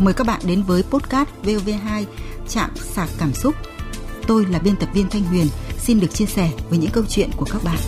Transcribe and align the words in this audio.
Mời 0.00 0.14
các 0.14 0.26
bạn 0.26 0.40
đến 0.46 0.62
với 0.62 0.82
podcast 0.82 1.28
VOV2 1.42 2.04
Chạm 2.48 2.70
sạc 2.76 3.08
cảm 3.18 3.34
xúc. 3.34 3.54
Tôi 4.26 4.46
là 4.46 4.58
biên 4.58 4.76
tập 4.76 4.88
viên 4.94 5.08
Thanh 5.10 5.22
Huyền, 5.22 5.46
xin 5.78 6.00
được 6.00 6.14
chia 6.14 6.26
sẻ 6.26 6.50
với 6.68 6.78
những 6.78 6.90
câu 6.90 7.04
chuyện 7.08 7.30
của 7.36 7.46
các 7.52 7.62
bạn. 7.64 7.78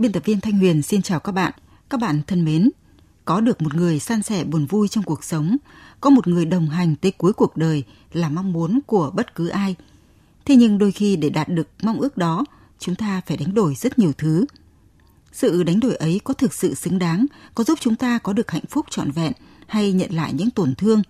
Biên 0.00 0.12
tập 0.12 0.22
viên 0.24 0.40
Thanh 0.40 0.58
Huyền 0.58 0.82
xin 0.82 1.02
chào 1.02 1.20
các 1.20 1.32
bạn. 1.32 1.52
Các 1.90 2.00
bạn 2.00 2.22
thân 2.26 2.44
mến, 2.44 2.70
có 3.24 3.40
được 3.40 3.62
một 3.62 3.74
người 3.74 3.98
san 3.98 4.22
sẻ 4.22 4.44
buồn 4.44 4.66
vui 4.66 4.88
trong 4.88 5.04
cuộc 5.04 5.24
sống, 5.24 5.56
có 6.00 6.10
một 6.10 6.26
người 6.26 6.44
đồng 6.44 6.68
hành 6.68 6.96
tới 6.96 7.12
cuối 7.12 7.32
cuộc 7.32 7.56
đời 7.56 7.84
là 8.12 8.28
mong 8.28 8.52
muốn 8.52 8.80
của 8.86 9.10
bất 9.14 9.34
cứ 9.34 9.48
ai. 9.48 9.74
Thế 10.44 10.56
nhưng 10.56 10.78
đôi 10.78 10.92
khi 10.92 11.16
để 11.16 11.30
đạt 11.30 11.48
được 11.48 11.68
mong 11.82 12.00
ước 12.00 12.16
đó, 12.16 12.44
chúng 12.78 12.94
ta 12.94 13.20
phải 13.26 13.36
đánh 13.36 13.54
đổi 13.54 13.74
rất 13.74 13.98
nhiều 13.98 14.12
thứ. 14.18 14.44
Sự 15.32 15.62
đánh 15.62 15.80
đổi 15.80 15.96
ấy 15.96 16.20
có 16.24 16.34
thực 16.34 16.54
sự 16.54 16.74
xứng 16.74 16.98
đáng, 16.98 17.26
có 17.54 17.64
giúp 17.64 17.78
chúng 17.80 17.94
ta 17.96 18.18
có 18.18 18.32
được 18.32 18.50
hạnh 18.50 18.66
phúc 18.70 18.86
trọn 18.90 19.10
vẹn 19.10 19.32
hay 19.66 19.92
nhận 19.92 20.14
lại 20.14 20.32
những 20.32 20.50
tổn 20.50 20.74
thương. 20.74 21.02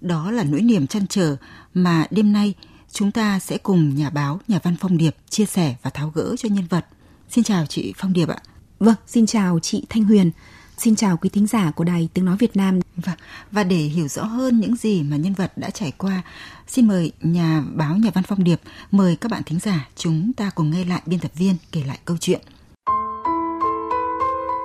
Đó 0.00 0.30
là 0.30 0.44
nỗi 0.44 0.60
niềm 0.60 0.86
chăn 0.86 1.06
trở 1.06 1.36
mà 1.74 2.06
đêm 2.10 2.32
nay 2.32 2.54
chúng 2.92 3.10
ta 3.10 3.38
sẽ 3.38 3.58
cùng 3.58 3.94
nhà 3.94 4.10
báo, 4.10 4.40
nhà 4.48 4.58
văn 4.62 4.76
Phong 4.80 4.98
Điệp 4.98 5.16
chia 5.30 5.46
sẻ 5.46 5.76
và 5.82 5.90
tháo 5.90 6.10
gỡ 6.10 6.34
cho 6.38 6.48
nhân 6.48 6.66
vật. 6.70 6.86
Xin 7.30 7.44
chào 7.44 7.66
chị 7.66 7.94
Phong 7.96 8.12
Điệp 8.12 8.28
ạ. 8.28 8.38
Vâng, 8.78 8.94
xin 9.06 9.26
chào 9.26 9.58
chị 9.58 9.84
Thanh 9.88 10.04
Huyền. 10.04 10.30
Xin 10.78 10.96
chào 10.96 11.16
quý 11.16 11.30
thính 11.30 11.46
giả 11.46 11.70
của 11.70 11.84
Đài 11.84 12.08
Tiếng 12.14 12.24
Nói 12.24 12.36
Việt 12.38 12.56
Nam. 12.56 12.80
Và, 12.96 13.16
và 13.52 13.64
để 13.64 13.76
hiểu 13.76 14.08
rõ 14.08 14.24
hơn 14.24 14.60
những 14.60 14.76
gì 14.76 15.02
mà 15.02 15.16
nhân 15.16 15.32
vật 15.34 15.52
đã 15.56 15.70
trải 15.70 15.92
qua, 15.98 16.22
xin 16.68 16.88
mời 16.88 17.12
nhà 17.22 17.62
báo 17.74 17.96
nhà 17.96 18.10
văn 18.14 18.24
Phong 18.28 18.44
Điệp 18.44 18.60
mời 18.90 19.16
các 19.16 19.30
bạn 19.30 19.42
thính 19.46 19.58
giả 19.58 19.88
chúng 19.96 20.32
ta 20.36 20.50
cùng 20.54 20.70
nghe 20.70 20.84
lại 20.84 21.02
biên 21.06 21.20
tập 21.20 21.30
viên 21.34 21.56
kể 21.72 21.82
lại 21.86 21.98
câu 22.04 22.16
chuyện. 22.20 22.40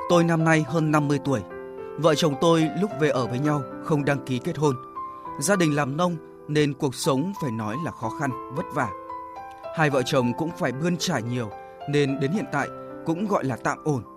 Tôi 0.09 0.23
năm 0.23 0.43
nay 0.43 0.65
hơn 0.67 0.91
50 0.91 1.19
tuổi. 1.25 1.41
Vợ 1.99 2.15
chồng 2.15 2.35
tôi 2.41 2.69
lúc 2.81 2.91
về 2.99 3.09
ở 3.09 3.27
với 3.27 3.39
nhau 3.39 3.61
không 3.83 4.05
đăng 4.05 4.25
ký 4.25 4.39
kết 4.43 4.57
hôn. 4.57 4.75
Gia 5.39 5.55
đình 5.55 5.75
làm 5.75 5.97
nông 5.97 6.17
nên 6.47 6.73
cuộc 6.73 6.95
sống 6.95 7.33
phải 7.41 7.51
nói 7.51 7.75
là 7.85 7.91
khó 7.91 8.09
khăn, 8.19 8.31
vất 8.55 8.65
vả. 8.73 8.89
Hai 9.77 9.89
vợ 9.89 10.01
chồng 10.05 10.33
cũng 10.37 10.49
phải 10.59 10.71
bươn 10.71 10.97
trải 10.99 11.23
nhiều 11.23 11.49
nên 11.89 12.19
đến 12.19 12.31
hiện 12.31 12.45
tại 12.51 12.67
cũng 13.05 13.27
gọi 13.27 13.43
là 13.43 13.55
tạm 13.55 13.77
ổn. 13.83 14.12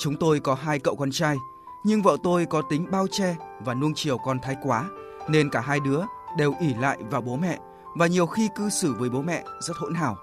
Chúng 0.00 0.16
tôi 0.16 0.40
có 0.40 0.54
hai 0.54 0.78
cậu 0.78 0.96
con 0.96 1.10
trai, 1.10 1.36
nhưng 1.84 2.02
vợ 2.02 2.16
tôi 2.22 2.46
có 2.46 2.62
tính 2.62 2.86
bao 2.90 3.06
che 3.06 3.36
và 3.64 3.74
nuông 3.74 3.94
chiều 3.94 4.18
con 4.18 4.38
thái 4.42 4.56
quá, 4.62 4.88
nên 5.28 5.50
cả 5.50 5.60
hai 5.60 5.80
đứa 5.80 6.00
đều 6.38 6.54
ỉ 6.60 6.74
lại 6.74 6.98
vào 7.10 7.20
bố 7.20 7.36
mẹ 7.36 7.58
và 7.96 8.06
nhiều 8.06 8.26
khi 8.26 8.48
cư 8.56 8.68
xử 8.68 8.94
với 8.94 9.10
bố 9.10 9.22
mẹ 9.22 9.44
rất 9.60 9.76
hỗn 9.76 9.94
hào. 9.94 10.16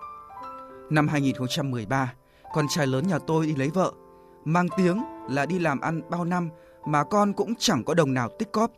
Năm 0.89 1.07
2013, 1.07 2.13
con 2.53 2.65
trai 2.69 2.87
lớn 2.87 3.07
nhà 3.07 3.19
tôi 3.19 3.45
đi 3.45 3.55
lấy 3.55 3.69
vợ, 3.69 3.91
mang 4.45 4.67
tiếng 4.77 5.03
là 5.29 5.45
đi 5.45 5.59
làm 5.59 5.79
ăn 5.79 6.01
bao 6.09 6.25
năm 6.25 6.49
mà 6.85 7.03
con 7.03 7.33
cũng 7.33 7.53
chẳng 7.55 7.83
có 7.83 7.93
đồng 7.93 8.13
nào 8.13 8.29
tích 8.39 8.51
cóp. 8.51 8.71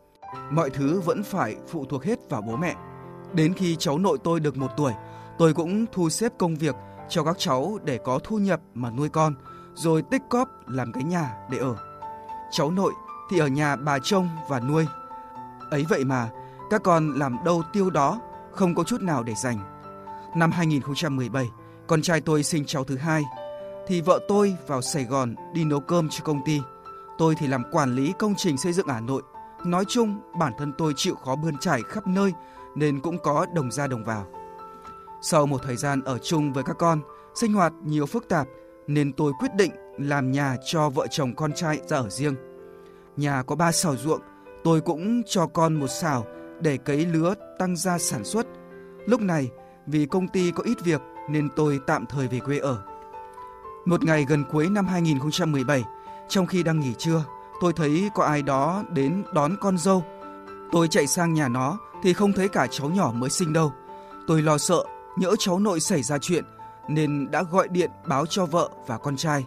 Mọi 0.52 0.70
thứ 0.70 1.02
vẫn 1.06 1.24
phải 1.24 1.56
phụ 1.68 1.86
thuộc 1.86 2.04
hết 2.04 2.30
vào 2.30 2.42
bố 2.42 2.56
mẹ. 2.56 2.76
Đến 3.34 3.54
khi 3.54 3.76
cháu 3.76 3.98
nội 3.98 4.18
tôi 4.24 4.40
được 4.40 4.58
một 4.58 4.72
tuổi, 4.78 4.94
tôi 5.38 5.54
cũng 5.54 5.86
thu 5.92 6.10
xếp 6.10 6.34
công 6.38 6.56
việc 6.56 6.76
cho 7.10 7.24
các 7.24 7.36
cháu 7.40 7.78
để 7.84 7.98
có 7.98 8.20
thu 8.24 8.38
nhập 8.38 8.62
mà 8.74 8.92
nuôi 8.92 9.10
con, 9.10 9.34
rồi 9.80 10.02
tích 10.02 10.22
cóp 10.30 10.50
làm 10.68 10.92
cái 10.92 11.04
nhà 11.04 11.36
để 11.50 11.58
ở. 11.58 11.76
Cháu 12.52 12.72
nội 12.72 12.94
thì 13.30 13.40
ở 13.40 13.48
nhà 13.48 13.76
bà 13.76 14.00
trông 14.00 14.30
và 14.50 14.60
nuôi. 14.60 14.86
Ấy 15.72 15.86
vậy 15.90 16.06
mà, 16.06 16.30
các 16.70 16.84
con 16.84 17.14
làm 17.20 17.38
đâu 17.46 17.64
tiêu 17.74 17.90
đó, 17.90 18.22
không 18.52 18.76
có 18.76 18.84
chút 18.84 19.02
nào 19.02 19.24
để 19.24 19.34
dành. 19.36 19.60
Năm 20.36 20.52
2017, 20.52 21.50
con 21.88 22.02
trai 22.02 22.22
tôi 22.22 22.44
sinh 22.44 22.66
cháu 22.66 22.84
thứ 22.84 22.98
hai, 22.98 23.24
thì 23.88 24.02
vợ 24.02 24.20
tôi 24.28 24.56
vào 24.68 24.82
Sài 24.82 25.04
Gòn 25.04 25.36
đi 25.54 25.64
nấu 25.64 25.80
cơm 25.80 26.10
cho 26.10 26.24
công 26.24 26.42
ty. 26.46 26.62
Tôi 27.18 27.36
thì 27.36 27.48
làm 27.48 27.64
quản 27.72 27.96
lý 27.96 28.14
công 28.20 28.34
trình 28.38 28.58
xây 28.58 28.74
dựng 28.74 28.88
Hà 28.88 29.00
Nội. 29.00 29.22
Nói 29.66 29.86
chung, 29.88 30.20
bản 30.40 30.54
thân 30.58 30.74
tôi 30.78 30.94
chịu 30.96 31.16
khó 31.16 31.36
bươn 31.36 31.58
trải 31.58 31.82
khắp 31.82 32.08
nơi 32.08 32.34
nên 32.76 33.00
cũng 33.00 33.18
có 33.18 33.46
đồng 33.54 33.72
ra 33.72 33.88
đồng 33.88 34.04
vào. 34.04 34.26
Sau 35.22 35.46
một 35.46 35.62
thời 35.64 35.76
gian 35.76 36.02
ở 36.02 36.18
chung 36.18 36.54
với 36.54 36.64
các 36.64 36.78
con, 36.80 37.02
sinh 37.36 37.54
hoạt 37.54 37.74
nhiều 37.84 38.06
phức 38.06 38.30
tạp 38.30 38.48
nên 38.90 39.14
tôi 39.14 39.34
quyết 39.40 39.56
định 39.56 39.72
làm 39.98 40.32
nhà 40.32 40.56
cho 40.66 40.90
vợ 40.90 41.08
chồng 41.08 41.36
con 41.36 41.54
trai 41.54 41.80
ra 41.88 41.98
ở 41.98 42.10
riêng. 42.10 42.36
Nhà 43.18 43.44
có 43.44 43.56
ba 43.56 43.72
xào 43.72 43.96
ruộng, 43.96 44.22
tôi 44.64 44.82
cũng 44.82 45.24
cho 45.24 45.48
con 45.48 45.74
một 45.74 45.88
xào 45.88 46.26
để 46.62 46.78
cấy 46.78 47.06
lứa 47.06 47.34
tăng 47.60 47.76
gia 47.76 47.98
sản 47.98 48.24
xuất. 48.24 48.48
Lúc 49.06 49.22
này, 49.22 49.50
vì 49.88 50.06
công 50.06 50.28
ty 50.28 50.52
có 50.52 50.64
ít 50.64 50.78
việc 50.84 51.02
nên 51.30 51.50
tôi 51.56 51.80
tạm 51.88 52.06
thời 52.06 52.28
về 52.28 52.40
quê 52.40 52.58
ở. 52.58 52.84
Một 53.86 54.04
ngày 54.04 54.26
gần 54.30 54.44
cuối 54.52 54.70
năm 54.70 54.88
2017, 54.88 55.84
trong 56.28 56.46
khi 56.46 56.64
đang 56.64 56.80
nghỉ 56.80 56.94
trưa, 56.98 57.24
tôi 57.62 57.74
thấy 57.74 58.10
có 58.16 58.24
ai 58.24 58.42
đó 58.42 58.84
đến 58.90 59.24
đón 59.34 59.56
con 59.62 59.78
dâu. 59.78 60.04
Tôi 60.72 60.88
chạy 60.88 61.08
sang 61.08 61.34
nhà 61.34 61.48
nó 61.48 61.78
thì 62.04 62.14
không 62.14 62.34
thấy 62.34 62.48
cả 62.48 62.68
cháu 62.72 62.90
nhỏ 62.90 63.12
mới 63.16 63.30
sinh 63.30 63.54
đâu. 63.54 63.74
Tôi 64.28 64.42
lo 64.42 64.58
sợ 64.58 64.84
nhỡ 65.18 65.36
cháu 65.40 65.60
nội 65.60 65.80
xảy 65.80 66.04
ra 66.04 66.18
chuyện 66.18 66.44
nên 66.90 67.32
đã 67.32 67.44
gọi 67.44 67.68
điện 67.68 67.90
báo 68.08 68.26
cho 68.26 68.46
vợ 68.46 68.70
và 68.88 68.98
con 68.98 69.18
trai. 69.18 69.46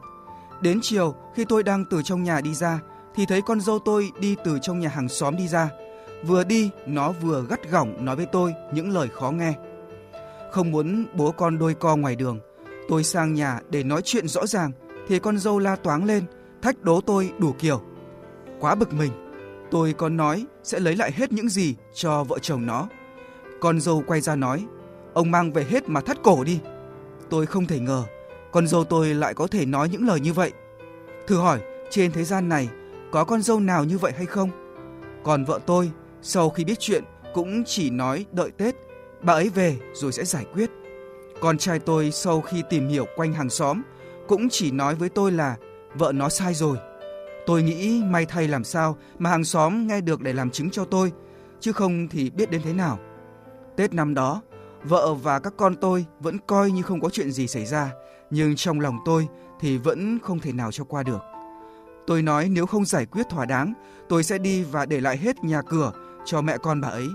Đến 0.61 0.79
chiều 0.83 1.15
khi 1.35 1.45
tôi 1.45 1.63
đang 1.63 1.85
từ 1.85 2.03
trong 2.03 2.23
nhà 2.23 2.41
đi 2.41 2.55
ra 2.55 2.81
thì 3.15 3.27
thấy 3.27 3.43
con 3.43 3.61
dâu 3.61 3.79
tôi 3.79 4.13
đi 4.21 4.37
từ 4.45 4.59
trong 4.63 4.81
nhà 4.81 4.89
hàng 4.89 5.09
xóm 5.09 5.37
đi 5.37 5.49
ra. 5.49 5.71
Vừa 6.27 6.45
đi 6.45 6.71
nó 6.87 7.13
vừa 7.13 7.45
gắt 7.49 7.71
gỏng 7.71 8.05
nói 8.05 8.17
với 8.17 8.27
tôi 8.27 8.55
những 8.73 8.91
lời 8.91 9.09
khó 9.09 9.31
nghe. 9.31 9.55
Không 10.53 10.71
muốn 10.71 11.07
bố 11.15 11.33
con 11.33 11.59
đôi 11.59 11.75
co 11.75 11.97
ngoài 11.97 12.17
đường, 12.17 12.41
tôi 12.89 13.05
sang 13.05 13.35
nhà 13.35 13.61
để 13.71 13.83
nói 13.83 14.03
chuyện 14.05 14.29
rõ 14.29 14.47
ràng 14.47 14.73
thì 15.09 15.19
con 15.19 15.39
dâu 15.39 15.59
la 15.59 15.77
toáng 15.77 16.05
lên, 16.05 16.25
thách 16.63 16.83
đố 16.83 17.01
tôi 17.01 17.33
đủ 17.39 17.55
kiểu. 17.59 17.83
Quá 18.61 18.75
bực 18.75 18.93
mình, 18.93 19.13
tôi 19.71 19.93
có 19.93 20.09
nói 20.09 20.47
sẽ 20.63 20.81
lấy 20.81 20.97
lại 20.97 21.13
hết 21.13 21.33
những 21.33 21.49
gì 21.49 21.77
cho 21.95 22.25
vợ 22.25 22.39
chồng 22.39 22.67
nó. 22.67 22.89
Con 23.61 23.81
dâu 23.81 24.03
quay 24.07 24.21
ra 24.21 24.37
nói, 24.37 24.67
ông 25.15 25.31
mang 25.31 25.53
về 25.53 25.65
hết 25.71 25.89
mà 25.89 26.01
thắt 26.01 26.23
cổ 26.23 26.45
đi. 26.45 26.61
Tôi 27.33 27.47
không 27.47 27.67
thể 27.67 27.79
ngờ 27.79 28.05
con 28.51 28.67
dâu 28.67 28.85
tôi 28.85 29.15
lại 29.15 29.35
có 29.35 29.47
thể 29.47 29.67
nói 29.67 29.89
những 29.89 30.07
lời 30.07 30.21
như 30.21 30.33
vậy. 30.33 30.53
Thử 31.27 31.37
hỏi, 31.37 31.61
trên 31.91 32.13
thế 32.13 32.25
gian 32.25 32.49
này 32.49 32.69
có 33.13 33.25
con 33.25 33.43
dâu 33.43 33.61
nào 33.61 33.85
như 33.85 33.99
vậy 33.99 34.13
hay 34.17 34.27
không? 34.27 34.51
Còn 35.25 35.45
vợ 35.45 35.61
tôi, 35.67 35.91
sau 36.23 36.51
khi 36.51 36.65
biết 36.65 36.79
chuyện 36.79 37.05
cũng 37.35 37.65
chỉ 37.65 37.91
nói 37.91 38.27
đợi 38.33 38.51
Tết, 38.51 38.75
bà 39.23 39.33
ấy 39.33 39.49
về 39.49 39.77
rồi 39.95 40.13
sẽ 40.13 40.25
giải 40.25 40.45
quyết. 40.53 40.71
Con 41.41 41.59
trai 41.59 41.79
tôi 41.79 42.11
sau 42.11 42.41
khi 42.41 42.63
tìm 42.71 42.89
hiểu 42.89 43.07
quanh 43.17 43.33
hàng 43.33 43.51
xóm 43.51 43.83
cũng 44.29 44.49
chỉ 44.49 44.71
nói 44.71 44.95
với 44.95 45.09
tôi 45.09 45.33
là 45.33 45.57
vợ 45.95 46.13
nó 46.13 46.29
sai 46.29 46.55
rồi. 46.55 46.77
Tôi 47.47 47.63
nghĩ 47.63 48.03
may 48.05 48.27
thay 48.27 48.49
làm 48.49 48.65
sao 48.65 48.97
mà 49.19 49.31
hàng 49.31 49.45
xóm 49.45 49.87
nghe 49.87 50.01
được 50.01 50.21
để 50.21 50.33
làm 50.33 50.51
chứng 50.51 50.71
cho 50.71 50.85
tôi, 50.85 51.13
chứ 51.61 51.73
không 51.73 52.09
thì 52.09 52.31
biết 52.31 52.51
đến 52.51 52.61
thế 52.65 52.73
nào. 52.73 52.99
Tết 53.77 53.95
năm 53.95 54.15
đó, 54.15 54.43
vợ 54.85 55.15
và 55.15 55.39
các 55.39 55.53
con 55.57 55.75
tôi 55.77 56.07
vẫn 56.21 56.39
coi 56.47 56.71
như 56.71 56.83
không 56.83 57.01
có 57.01 57.09
chuyện 57.09 57.33
gì 57.33 57.47
xảy 57.47 57.67
ra, 57.67 57.91
nhưng 58.31 58.57
trong 58.57 58.81
lòng 58.81 58.99
tôi 59.05 59.29
thì 59.61 59.79
vẫn 59.79 60.19
không 60.23 60.39
thể 60.39 60.53
nào 60.53 60.73
cho 60.73 60.85
qua 60.85 61.03
được. 61.03 61.19
Tôi 62.07 62.23
nói 62.23 62.49
nếu 62.49 62.67
không 62.67 62.85
giải 62.85 63.07
quyết 63.07 63.29
thỏa 63.29 63.47
đáng, 63.47 63.73
tôi 64.09 64.25
sẽ 64.25 64.39
đi 64.39 64.63
và 64.63 64.87
để 64.87 65.01
lại 65.01 65.17
hết 65.17 65.45
nhà 65.45 65.63
cửa 65.63 65.93
cho 66.25 66.41
mẹ 66.41 66.59
con 66.59 66.81
bà 66.81 66.89
ấy. 66.89 67.09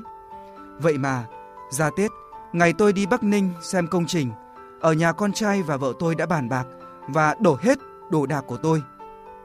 Vậy 0.79 0.97
mà, 0.97 1.25
ra 1.69 1.89
Tết, 1.97 2.11
ngày 2.53 2.73
tôi 2.77 2.93
đi 2.93 3.05
Bắc 3.05 3.23
Ninh 3.23 3.49
xem 3.61 3.87
công 3.87 4.05
trình, 4.05 4.31
ở 4.81 4.93
nhà 4.93 5.11
con 5.11 5.33
trai 5.33 5.63
và 5.63 5.77
vợ 5.77 5.93
tôi 5.99 6.15
đã 6.15 6.25
bàn 6.25 6.49
bạc 6.49 6.67
và 7.07 7.35
đổ 7.39 7.57
hết 7.61 7.77
đồ 8.11 8.25
đạc 8.25 8.41
của 8.41 8.57
tôi. 8.57 8.81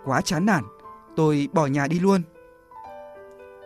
Quá 0.05 0.21
chán 0.21 0.47
nản, 0.47 0.65
tôi 1.17 1.49
bỏ 1.53 1.67
nhà 1.67 1.87
đi 1.87 1.99
luôn. 1.99 2.23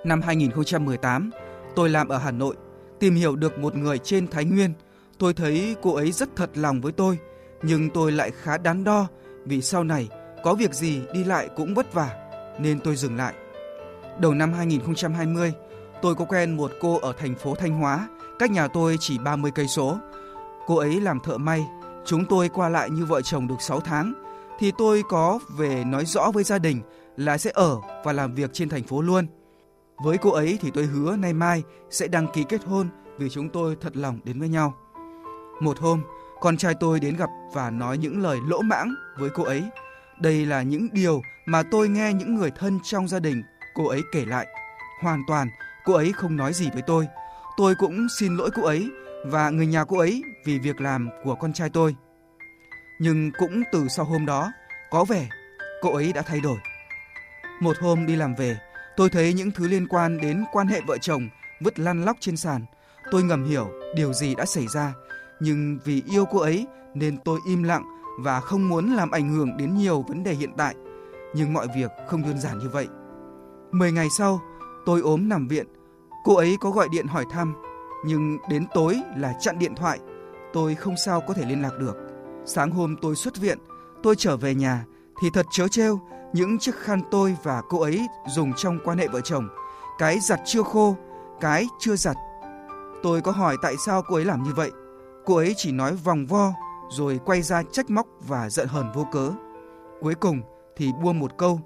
Năm 0.05 0.23
2018, 0.23 1.31
tôi 1.75 1.89
làm 1.89 2.09
ở 2.09 2.19
Hà 2.19 2.31
Nội 2.31 2.57
tìm 3.01 3.15
hiểu 3.15 3.37
được 3.37 3.59
một 3.59 3.77
người 3.77 3.99
trên 3.99 4.29
Thái 4.29 4.45
Nguyên. 4.45 4.73
Tôi 5.19 5.35
thấy 5.35 5.77
cô 5.83 5.95
ấy 5.95 6.13
rất 6.13 6.29
thật 6.37 6.51
lòng 6.55 6.81
với 6.81 6.93
tôi, 6.93 7.19
nhưng 7.63 7.91
tôi 7.91 8.13
lại 8.13 8.31
khá 8.43 8.59
đắn 8.59 8.85
đo 8.85 9.07
vì 9.45 9.63
sau 9.63 9.85
này 9.85 10.09
có 10.45 10.55
việc 10.55 10.75
gì 10.75 11.01
đi 11.13 11.25
lại 11.25 11.49
cũng 11.57 11.75
vất 11.75 11.95
vả, 11.95 12.11
nên 12.59 12.81
tôi 12.81 12.97
dừng 12.97 13.17
lại. 13.17 13.35
Đầu 14.21 14.35
năm 14.35 14.53
2020, 14.53 15.53
tôi 16.03 16.15
có 16.15 16.25
quen 16.25 16.57
một 16.57 16.73
cô 16.81 16.99
ở 16.99 17.13
thành 17.13 17.35
phố 17.35 17.55
Thanh 17.55 17.73
Hóa, 17.73 18.09
cách 18.39 18.51
nhà 18.51 18.69
tôi 18.69 18.97
chỉ 19.01 19.19
30 19.19 19.51
cây 19.55 19.69
số. 19.69 19.99
Cô 20.67 20.77
ấy 20.77 21.01
làm 21.01 21.21
thợ 21.21 21.39
may, 21.39 21.67
chúng 22.05 22.25
tôi 22.25 22.49
qua 22.49 22.69
lại 22.69 22.91
như 22.91 23.05
vợ 23.05 23.23
chồng 23.23 23.49
được 23.49 23.61
6 23.61 23.81
tháng, 23.81 24.15
thì 24.59 24.73
tôi 24.79 25.03
có 25.09 25.39
về 25.59 25.85
nói 25.85 26.05
rõ 26.05 26.31
với 26.35 26.45
gia 26.45 26.59
đình 26.59 26.81
là 27.17 27.39
sẽ 27.39 27.51
ở 27.55 27.77
và 28.05 28.13
làm 28.13 28.35
việc 28.35 28.51
trên 28.53 28.69
thành 28.69 28.83
phố 28.83 29.03
luôn. 29.03 29.27
Với 29.99 30.19
cô 30.19 30.31
ấy 30.31 30.59
thì 30.61 30.71
tôi 30.71 30.85
hứa 30.85 31.17
nay 31.17 31.33
mai 31.33 31.63
sẽ 31.91 32.09
đăng 32.09 32.27
ký 32.33 32.45
kết 32.49 32.65
hôn 32.65 32.89
vì 33.19 33.29
chúng 33.31 33.49
tôi 33.49 33.77
thật 33.81 33.97
lòng 33.97 34.21
đến 34.25 34.41
với 34.41 34.49
nhau. 34.49 34.75
Một 35.61 35.79
hôm, 35.79 36.03
con 36.41 36.57
trai 36.57 36.75
tôi 36.81 37.01
đến 37.01 37.17
gặp 37.17 37.31
và 37.53 37.71
nói 37.71 37.99
những 37.99 38.23
lời 38.23 38.39
lỗ 38.49 38.63
mãng 38.63 38.95
với 39.19 39.31
cô 39.31 39.43
ấy. 39.43 39.65
Đây 40.21 40.47
là 40.47 40.63
những 40.63 40.89
điều 40.93 41.23
mà 41.47 41.63
tôi 41.71 41.89
nghe 41.89 42.13
những 42.13 42.35
người 42.35 42.51
thân 42.51 42.79
trong 42.83 43.09
gia 43.09 43.19
đình 43.19 43.43
cô 43.75 43.89
ấy 43.89 44.03
kể 44.13 44.25
lại. 44.25 44.47
Hoàn 45.03 45.23
toàn, 45.27 45.49
cô 45.85 45.95
ấy 45.95 46.13
không 46.13 46.37
nói 46.37 46.53
gì 46.53 46.71
với 46.73 46.83
tôi. 46.83 47.07
Tôi 47.57 47.75
cũng 47.75 48.07
xin 48.21 48.37
lỗi 48.37 48.51
cô 48.55 48.63
ấy 48.63 48.91
và 49.27 49.51
người 49.51 49.67
nhà 49.67 49.85
cô 49.85 49.99
ấy 49.99 50.23
vì 50.45 50.59
việc 50.59 50.81
làm 50.81 51.09
của 51.25 51.35
con 51.35 51.53
trai 51.53 51.71
tôi. 51.71 51.97
Nhưng 53.01 53.31
cũng 53.39 53.63
từ 53.73 53.89
sau 53.89 54.05
hôm 54.05 54.27
đó, 54.27 54.53
có 54.91 55.05
vẻ 55.05 55.29
cô 55.83 55.95
ấy 55.95 56.13
đã 56.13 56.23
thay 56.23 56.41
đổi. 56.41 56.59
Một 57.61 57.77
hôm 57.81 58.07
đi 58.07 58.17
làm 58.17 58.35
về, 58.35 58.57
tôi 58.97 59.11
thấy 59.11 59.33
những 59.33 59.51
thứ 59.51 59.69
liên 59.69 59.87
quan 59.89 60.21
đến 60.21 60.45
quan 60.53 60.67
hệ 60.67 60.81
vợ 60.87 60.99
chồng 60.99 61.29
vứt 61.61 61.79
lăn 61.79 62.05
lóc 62.05 62.17
trên 62.21 62.37
sàn. 62.37 62.65
Tôi 63.11 63.23
ngầm 63.23 63.45
hiểu 63.45 63.69
điều 63.97 64.13
gì 64.13 64.35
đã 64.35 64.45
xảy 64.45 64.67
ra, 64.69 64.95
nhưng 65.41 65.79
vì 65.85 66.03
yêu 66.11 66.25
cô 66.31 66.39
ấy 66.39 66.67
nên 66.95 67.19
tôi 67.25 67.41
im 67.47 67.63
lặng 67.63 67.85
và 68.21 68.41
không 68.41 68.69
muốn 68.69 68.93
làm 68.95 69.11
ảnh 69.11 69.29
hưởng 69.29 69.57
đến 69.57 69.77
nhiều 69.77 70.05
vấn 70.09 70.25
đề 70.25 70.33
hiện 70.33 70.51
tại. 70.57 70.75
Nhưng 71.35 71.53
mọi 71.53 71.67
việc 71.77 71.91
không 72.09 72.23
đơn 72.23 72.41
giản 72.41 72.59
như 72.59 72.69
vậy. 72.69 72.89
Mười 73.73 73.93
ngày 73.93 74.09
sau, 74.19 74.41
tôi 74.87 75.01
ốm 75.01 75.29
nằm 75.29 75.49
viện. 75.49 75.67
Cô 76.25 76.35
ấy 76.37 76.57
có 76.61 76.71
gọi 76.71 76.89
điện 76.93 77.07
hỏi 77.07 77.25
thăm, 77.31 77.55
nhưng 78.05 78.39
đến 78.51 78.65
tối 78.75 79.01
là 79.17 79.35
chặn 79.41 79.59
điện 79.59 79.75
thoại. 79.75 79.99
Tôi 80.53 80.75
không 80.75 80.95
sao 81.05 81.21
có 81.21 81.35
thể 81.35 81.45
liên 81.49 81.63
lạc 81.63 81.79
được. 81.79 81.97
Sáng 82.47 82.71
hôm 82.71 82.97
tôi 83.03 83.17
xuất 83.17 83.37
viện, 83.37 83.59
tôi 84.03 84.15
trở 84.19 84.37
về 84.37 84.55
nhà 84.55 84.85
thì 85.21 85.31
thật 85.31 85.47
chớ 85.51 85.69
trêu, 85.69 86.01
những 86.33 86.59
chiếc 86.59 86.75
khăn 86.75 87.01
tôi 87.11 87.37
và 87.43 87.63
cô 87.69 87.81
ấy 87.81 88.07
dùng 88.27 88.53
trong 88.57 88.79
quan 88.85 88.99
hệ 88.99 89.09
vợ 89.09 89.21
chồng, 89.21 89.49
cái 89.99 90.21
giặt 90.21 90.41
chưa 90.45 90.63
khô, 90.63 90.97
cái 91.41 91.67
chưa 91.79 91.97
giặt. 91.97 92.17
Tôi 93.03 93.21
có 93.21 93.33
hỏi 93.33 93.57
tại 93.63 93.75
sao 93.87 94.03
cô 94.09 94.15
ấy 94.15 94.25
làm 94.25 94.43
như 94.43 94.53
vậy. 94.57 94.71
Cô 95.27 95.37
ấy 95.37 95.55
chỉ 95.57 95.73
nói 95.73 95.97
vòng 96.05 96.27
vo 96.27 96.53
rồi 96.91 97.21
quay 97.25 97.43
ra 97.43 97.63
trách 97.63 97.91
móc 97.91 98.07
và 98.29 98.51
giận 98.51 98.69
hờn 98.69 98.93
vô 98.95 99.07
cớ. 99.13 99.31
Cuối 100.01 100.15
cùng 100.15 100.43
thì 100.77 100.93
buông 101.03 101.19
một 101.19 101.37
câu, 101.37 101.61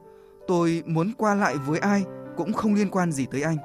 tôi 0.48 0.82
muốn 0.86 1.12
qua 1.18 1.34
lại 1.34 1.56
với 1.56 1.78
ai 1.78 2.04
cũng 2.36 2.52
không 2.52 2.74
liên 2.74 2.90
quan 2.90 3.12
gì 3.12 3.26
tới 3.26 3.42
anh. 3.42 3.56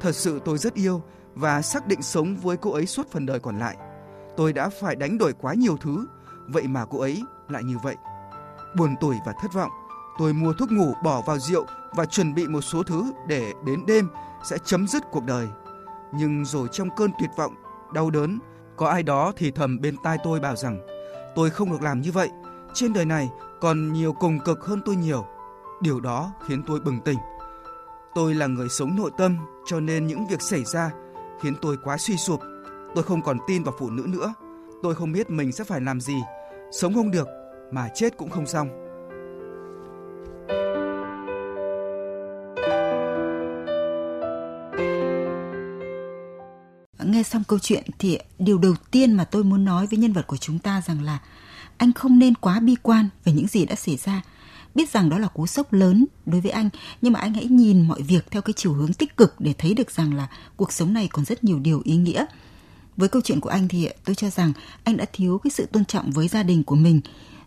Thật 0.00 0.12
sự 0.14 0.40
tôi 0.44 0.58
rất 0.58 0.74
yêu 0.74 1.02
và 1.34 1.62
xác 1.62 1.86
định 1.86 2.02
sống 2.02 2.36
với 2.36 2.56
cô 2.56 2.72
ấy 2.72 2.86
suốt 2.86 3.10
phần 3.10 3.26
đời 3.26 3.40
còn 3.40 3.58
lại. 3.58 3.76
Tôi 4.36 4.52
đã 4.52 4.68
phải 4.68 4.96
đánh 4.96 5.18
đổi 5.18 5.32
quá 5.32 5.54
nhiều 5.54 5.76
thứ, 5.80 6.06
vậy 6.48 6.62
mà 6.62 6.84
cô 6.90 7.00
ấy 7.00 7.22
lại 7.48 7.62
như 7.64 7.78
vậy. 7.82 7.96
Buồn 8.76 8.96
tủi 9.00 9.16
và 9.26 9.32
thất 9.32 9.52
vọng, 9.52 9.70
tôi 10.18 10.32
mua 10.32 10.52
thuốc 10.52 10.72
ngủ 10.72 10.94
bỏ 11.02 11.22
vào 11.26 11.38
rượu 11.38 11.66
và 11.92 12.06
chuẩn 12.06 12.34
bị 12.34 12.46
một 12.46 12.60
số 12.60 12.82
thứ 12.82 13.12
để 13.26 13.52
đến 13.66 13.86
đêm 13.86 14.08
sẽ 14.44 14.58
chấm 14.64 14.86
dứt 14.86 15.02
cuộc 15.10 15.24
đời. 15.24 15.48
Nhưng 16.14 16.44
rồi 16.44 16.68
trong 16.72 16.88
cơn 16.96 17.10
tuyệt 17.18 17.30
vọng, 17.36 17.54
đau 17.94 18.10
đớn, 18.10 18.38
có 18.76 18.88
ai 18.88 19.02
đó 19.02 19.32
thì 19.36 19.50
thầm 19.50 19.80
bên 19.80 19.96
tai 20.02 20.18
tôi 20.24 20.40
bảo 20.40 20.56
rằng 20.56 20.78
tôi 21.34 21.50
không 21.50 21.70
được 21.70 21.82
làm 21.82 22.00
như 22.00 22.12
vậy. 22.12 22.30
Trên 22.74 22.92
đời 22.92 23.04
này 23.04 23.30
còn 23.60 23.92
nhiều 23.92 24.12
cùng 24.12 24.38
cực 24.40 24.64
hơn 24.64 24.80
tôi 24.84 24.96
nhiều. 24.96 25.26
Điều 25.80 26.00
đó 26.00 26.32
khiến 26.46 26.62
tôi 26.66 26.80
bừng 26.80 27.00
tỉnh. 27.00 27.18
Tôi 28.14 28.34
là 28.34 28.46
người 28.46 28.68
sống 28.68 28.96
nội 28.96 29.10
tâm 29.18 29.36
cho 29.66 29.80
nên 29.80 30.06
những 30.06 30.26
việc 30.26 30.42
xảy 30.42 30.64
ra 30.64 30.90
khiến 31.40 31.54
tôi 31.62 31.76
quá 31.84 31.96
suy 31.98 32.16
sụp. 32.16 32.40
Tôi 32.94 33.04
không 33.04 33.22
còn 33.22 33.38
tin 33.46 33.62
vào 33.62 33.74
phụ 33.78 33.90
nữ 33.90 34.02
nữa. 34.06 34.34
Tôi 34.82 34.94
không 34.94 35.12
biết 35.12 35.30
mình 35.30 35.52
sẽ 35.52 35.64
phải 35.64 35.80
làm 35.80 36.00
gì. 36.00 36.16
Sống 36.72 36.94
không 36.94 37.10
được 37.10 37.28
mà 37.70 37.88
chết 37.94 38.16
cũng 38.16 38.30
không 38.30 38.46
xong. 38.46 38.68
Nghe 47.04 47.22
xong 47.22 47.42
câu 47.48 47.58
chuyện 47.58 47.84
thì 47.98 48.18
điều 48.38 48.58
đầu 48.58 48.74
tiên 48.90 49.12
mà 49.12 49.24
tôi 49.24 49.44
muốn 49.44 49.64
nói 49.64 49.86
với 49.86 49.98
nhân 49.98 50.12
vật 50.12 50.26
của 50.26 50.36
chúng 50.36 50.58
ta 50.58 50.82
rằng 50.86 51.02
là 51.02 51.18
anh 51.76 51.92
không 51.92 52.18
nên 52.18 52.34
quá 52.34 52.60
bi 52.60 52.74
quan 52.82 53.08
về 53.24 53.32
những 53.32 53.46
gì 53.46 53.66
đã 53.66 53.74
xảy 53.74 53.96
ra. 53.96 54.22
Biết 54.74 54.90
rằng 54.90 55.08
đó 55.08 55.18
là 55.18 55.28
cú 55.28 55.46
sốc 55.46 55.72
lớn 55.72 56.06
đối 56.26 56.40
với 56.40 56.50
anh, 56.50 56.68
nhưng 57.02 57.12
mà 57.12 57.20
anh 57.20 57.34
hãy 57.34 57.44
nhìn 57.44 57.88
mọi 57.88 58.02
việc 58.02 58.30
theo 58.30 58.42
cái 58.42 58.52
chiều 58.56 58.72
hướng 58.72 58.92
tích 58.92 59.16
cực 59.16 59.34
để 59.38 59.54
thấy 59.58 59.74
được 59.74 59.90
rằng 59.90 60.14
là 60.14 60.28
cuộc 60.56 60.72
sống 60.72 60.92
này 60.92 61.08
còn 61.12 61.24
rất 61.24 61.44
nhiều 61.44 61.58
điều 61.58 61.82
ý 61.84 61.96
nghĩa. 61.96 62.24
Với 62.96 63.08
câu 63.08 63.22
chuyện 63.22 63.40
của 63.40 63.48
anh 63.48 63.68
thì 63.68 63.88
tôi 64.04 64.16
cho 64.16 64.30
rằng 64.30 64.52
anh 64.84 64.96
đã 64.96 65.04
thiếu 65.12 65.38
cái 65.44 65.50
sự 65.50 65.66
tôn 65.66 65.84
trọng 65.84 66.10
với 66.10 66.28
gia 66.28 66.42
đình 66.42 66.62
của 66.62 66.76
mình. 66.76 67.00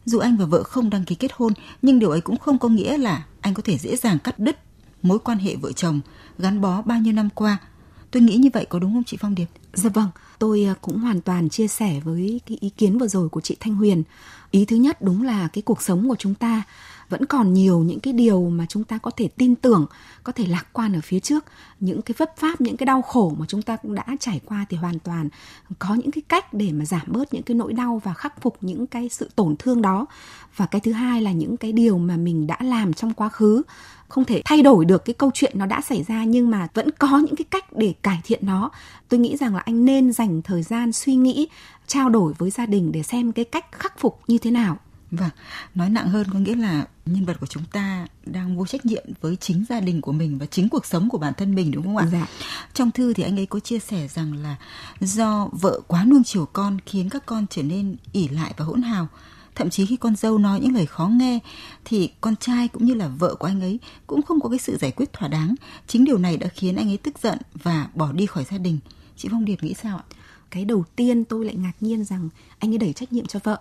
Dù 0.06 0.20
anh 0.20 0.38
và 0.38 0.46
vợ 0.46 0.64
không 0.64 0.90
đăng 0.90 1.06
ký 1.06 1.16
kết 1.16 1.32
hôn, 1.36 1.54
nhưng 1.82 2.00
điều 2.00 2.10
ấy 2.10 2.22
cũng 2.22 2.38
không 2.38 2.60
có 2.60 2.70
nghĩa 2.70 2.98
là 2.98 3.26
anh 3.42 3.54
có 3.54 3.62
thể 3.66 3.78
dễ 3.78 3.96
dàng 3.96 4.20
cắt 4.20 4.40
đứt 4.40 4.58
mối 5.02 5.20
quan 5.20 5.38
hệ 5.38 5.56
vợ 5.56 5.72
chồng 5.72 6.00
gắn 6.38 6.62
bó 6.62 6.82
bao 6.82 7.00
nhiêu 7.00 7.14
năm 7.14 7.30
qua. 7.36 7.58
Tôi 8.12 8.24
nghĩ 8.24 8.38
như 8.38 8.50
vậy 8.54 8.66
có 8.70 8.80
đúng 8.80 8.94
không 8.94 9.04
chị 9.04 9.18
Phong 9.20 9.36
Điệp? 9.36 9.46
Dạ 9.74 9.90
vâng, 9.90 10.10
tôi 10.40 10.64
à, 10.64 10.76
cũng 10.82 11.00
hoàn 11.00 11.22
toàn 11.22 11.50
chia 11.50 11.68
sẻ 11.68 12.00
với 12.04 12.42
cái 12.48 12.58
ý 12.62 12.70
kiến 12.70 12.98
vừa 12.98 13.08
rồi 13.08 13.30
của 13.30 13.42
chị 13.42 13.58
Thanh 13.60 13.76
Huyền. 13.76 14.04
Ý 14.52 14.66
thứ 14.66 14.76
nhất 14.76 15.02
đúng 15.02 15.24
là 15.24 15.48
cái 15.48 15.62
cuộc 15.62 15.82
sống 15.82 16.10
của 16.10 16.16
chúng 16.20 16.36
ta 16.36 16.64
vẫn 17.10 17.26
còn 17.26 17.54
nhiều 17.54 17.80
những 17.80 18.00
cái 18.00 18.14
điều 18.14 18.50
mà 18.50 18.66
chúng 18.70 18.84
ta 18.84 18.98
có 18.98 19.12
thể 19.18 19.28
tin 19.28 19.56
tưởng, 19.56 19.86
có 20.24 20.32
thể 20.32 20.46
lạc 20.46 20.66
quan 20.74 20.94
ở 20.94 21.02
phía 21.04 21.20
trước. 21.20 21.46
Những 21.80 22.02
cái 22.02 22.16
vấp 22.18 22.38
pháp, 22.38 22.62
những 22.62 22.78
cái 22.78 22.86
đau 22.86 23.02
khổ 23.02 23.36
mà 23.40 23.46
chúng 23.48 23.62
ta 23.62 23.76
cũng 23.76 23.96
đã 23.96 24.06
trải 24.20 24.42
qua 24.46 24.66
thì 24.70 24.78
hoàn 24.78 25.00
toàn 25.00 25.30
có 25.80 25.96
những 25.96 26.12
cái 26.12 26.22
cách 26.28 26.54
để 26.54 26.72
mà 26.72 26.86
giảm 26.86 27.06
bớt 27.08 27.34
những 27.34 27.44
cái 27.44 27.56
nỗi 27.56 27.74
đau 27.74 28.02
và 28.04 28.14
khắc 28.14 28.42
phục 28.42 28.58
những 28.62 28.88
cái 28.88 29.10
sự 29.10 29.30
tổn 29.36 29.56
thương 29.60 29.82
đó. 29.82 30.06
Và 30.56 30.66
cái 30.66 30.82
thứ 30.82 30.92
hai 30.92 31.22
là 31.22 31.32
những 31.32 31.58
cái 31.58 31.72
điều 31.72 31.98
mà 31.98 32.18
mình 32.18 32.48
đã 32.48 32.58
làm 32.62 32.94
trong 32.94 33.14
quá 33.14 33.30
khứ 33.30 33.62
không 34.10 34.26
thể 34.26 34.42
thay 34.46 34.62
đổi 34.62 34.86
được 34.86 35.06
cái 35.06 35.14
câu 35.14 35.32
chuyện 35.34 35.54
nó 35.56 35.66
đã 35.66 35.82
xảy 35.82 36.04
ra 36.04 36.24
nhưng 36.24 36.50
mà 36.50 36.68
vẫn 36.74 36.90
có 37.00 37.18
những 37.18 37.36
cái 37.36 37.46
cách 37.52 37.66
để 37.74 37.94
cải 38.04 38.20
thiện 38.24 38.40
nó 38.46 38.70
tôi 39.10 39.20
nghĩ 39.20 39.38
rằng 39.38 39.56
là 39.56 39.62
anh 39.66 39.86
nên 39.86 40.12
dành 40.12 40.42
thời 40.42 40.64
gian 40.64 40.92
suy 40.92 41.16
nghĩ 41.16 41.48
trao 41.88 42.10
đổi 42.10 42.34
với 42.38 42.50
gia 42.50 42.66
đình 42.66 42.92
để 42.92 43.04
xem 43.04 43.32
cái 43.32 43.46
cách 43.46 43.66
khắc 43.72 44.00
phục 44.00 44.20
như 44.28 44.38
thế 44.38 44.52
nào 44.52 44.78
Vâng, 45.12 45.30
nói 45.76 45.90
nặng 45.90 46.10
hơn 46.10 46.28
có 46.34 46.40
nghĩa 46.40 46.56
là 46.56 46.86
nhân 47.06 47.26
vật 47.26 47.38
của 47.40 47.46
chúng 47.46 47.64
ta 47.72 48.08
đang 48.26 48.58
vô 48.58 48.66
trách 48.66 48.86
nhiệm 48.86 49.06
với 49.22 49.36
chính 49.36 49.66
gia 49.70 49.80
đình 49.80 50.02
của 50.02 50.12
mình 50.12 50.38
và 50.38 50.46
chính 50.46 50.70
cuộc 50.70 50.86
sống 50.86 51.10
của 51.10 51.18
bản 51.18 51.34
thân 51.38 51.56
mình 51.56 51.72
đúng 51.72 51.84
không 51.84 51.98
ạ? 51.98 52.08
Dạ. 52.12 52.28
Trong 52.74 52.92
thư 52.92 53.14
thì 53.14 53.24
anh 53.24 53.40
ấy 53.40 53.46
có 53.46 53.60
chia 53.60 53.80
sẻ 53.80 54.08
rằng 54.08 54.34
là 54.34 54.56
do 55.00 55.50
vợ 55.52 55.82
quá 55.88 56.06
nuông 56.06 56.24
chiều 56.24 56.46
con 56.54 56.78
khiến 56.86 57.10
các 57.10 57.26
con 57.26 57.46
trở 57.50 57.64
nên 57.64 57.96
ỉ 58.12 58.28
lại 58.28 58.54
và 58.58 58.66
hỗn 58.66 58.82
hào. 58.82 59.08
Thậm 59.56 59.70
chí 59.70 59.86
khi 59.86 59.98
con 59.98 60.16
dâu 60.16 60.38
nói 60.38 60.60
những 60.60 60.76
lời 60.76 60.86
khó 60.86 61.08
nghe 61.08 61.40
thì 61.86 62.10
con 62.22 62.36
trai 62.36 62.68
cũng 62.68 62.86
như 62.86 62.94
là 62.94 63.08
vợ 63.08 63.36
của 63.36 63.48
anh 63.48 63.62
ấy 63.62 63.80
cũng 64.08 64.22
không 64.22 64.42
có 64.42 64.50
cái 64.50 64.60
sự 64.60 64.78
giải 64.78 64.92
quyết 64.92 65.14
thỏa 65.14 65.28
đáng. 65.28 65.56
Chính 65.88 66.06
điều 66.06 66.18
này 66.18 66.38
đã 66.38 66.48
khiến 66.48 66.76
anh 66.76 66.90
ấy 66.90 66.98
tức 66.98 67.20
giận 67.24 67.38
và 67.64 67.88
bỏ 67.96 68.12
đi 68.12 68.26
khỏi 68.26 68.46
gia 68.52 68.58
đình. 68.58 68.80
Chị 69.18 69.30
Phong 69.32 69.46
Điệp 69.46 69.64
nghĩ 69.64 69.74
sao 69.74 69.98
ạ? 69.98 70.04
Cái 70.52 70.66
đầu 70.66 70.84
tiên 70.96 71.26
tôi 71.26 71.46
lại 71.46 71.56
ngạc 71.56 71.74
nhiên 71.82 72.04
rằng 72.04 72.30
anh 72.60 72.72
ấy 72.72 72.78
đẩy 72.78 72.94
trách 72.94 73.14
nhiệm 73.14 73.26
cho 73.26 73.40
vợ 73.44 73.60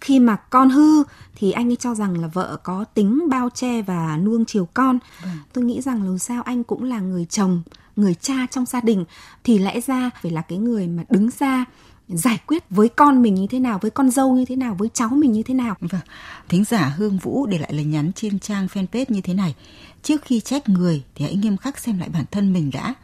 khi 0.00 0.20
mà 0.20 0.36
con 0.36 0.70
hư 0.70 1.02
thì 1.36 1.52
anh 1.52 1.70
ấy 1.70 1.76
cho 1.76 1.94
rằng 1.94 2.20
là 2.20 2.28
vợ 2.28 2.56
có 2.62 2.84
tính 2.84 3.28
bao 3.30 3.50
che 3.50 3.82
và 3.82 4.16
nuông 4.16 4.44
chiều 4.44 4.68
con 4.74 4.98
vâng. 5.22 5.36
tôi 5.52 5.64
nghĩ 5.64 5.80
rằng 5.80 6.02
dù 6.06 6.18
sao 6.18 6.42
anh 6.42 6.64
cũng 6.64 6.84
là 6.84 7.00
người 7.00 7.24
chồng 7.24 7.62
người 7.96 8.14
cha 8.14 8.46
trong 8.50 8.66
gia 8.66 8.80
đình 8.80 9.04
thì 9.44 9.58
lẽ 9.58 9.80
ra 9.80 10.10
phải 10.22 10.30
là 10.30 10.42
cái 10.42 10.58
người 10.58 10.86
mà 10.86 11.04
đứng 11.10 11.30
ra 11.38 11.64
giải 12.08 12.38
quyết 12.46 12.70
với 12.70 12.88
con 12.88 13.22
mình 13.22 13.34
như 13.34 13.46
thế 13.46 13.58
nào, 13.58 13.78
với 13.82 13.90
con 13.90 14.10
dâu 14.10 14.36
như 14.36 14.44
thế 14.44 14.56
nào, 14.56 14.74
với 14.74 14.88
cháu 14.94 15.08
mình 15.08 15.32
như 15.32 15.42
thế 15.42 15.54
nào. 15.54 15.76
Vâng. 15.80 16.00
Thính 16.48 16.64
giả 16.64 16.94
Hương 16.96 17.18
Vũ 17.18 17.46
để 17.46 17.58
lại 17.58 17.72
lời 17.72 17.84
nhắn 17.84 18.12
trên 18.12 18.38
trang 18.38 18.66
fanpage 18.66 19.04
như 19.08 19.20
thế 19.20 19.34
này. 19.34 19.54
Trước 20.02 20.22
khi 20.22 20.40
trách 20.40 20.68
người 20.68 21.02
thì 21.14 21.24
hãy 21.24 21.34
nghiêm 21.34 21.56
khắc 21.56 21.78
xem 21.78 21.98
lại 21.98 22.08
bản 22.08 22.24
thân 22.30 22.52
mình 22.52 22.70
đã. 22.72 22.94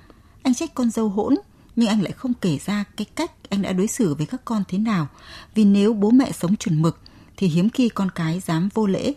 Anh 0.43 0.55
trách 0.55 0.75
con 0.75 0.91
dâu 0.91 1.09
hỗn, 1.09 1.35
nhưng 1.77 1.89
anh 1.89 2.03
lại 2.03 2.13
không 2.13 2.35
kể 2.35 2.59
ra 2.59 2.85
cái 2.97 3.07
cách 3.15 3.31
anh 3.51 3.63
đã 3.63 3.73
đối 3.73 3.87
xử 3.87 4.15
với 4.15 4.27
các 4.27 4.41
con 4.45 4.63
thế 4.69 4.79
nào. 4.79 5.07
Vì 5.55 5.65
nếu 5.65 5.93
bố 5.95 6.11
mẹ 6.11 6.33
sống 6.33 6.57
chuẩn 6.57 6.83
mực, 6.83 6.99
thì 7.37 7.47
hiếm 7.47 7.71
khi 7.71 7.89
con 7.89 8.11
cái 8.15 8.41
dám 8.41 8.69
vô 8.75 8.87
lễ. 8.87 9.13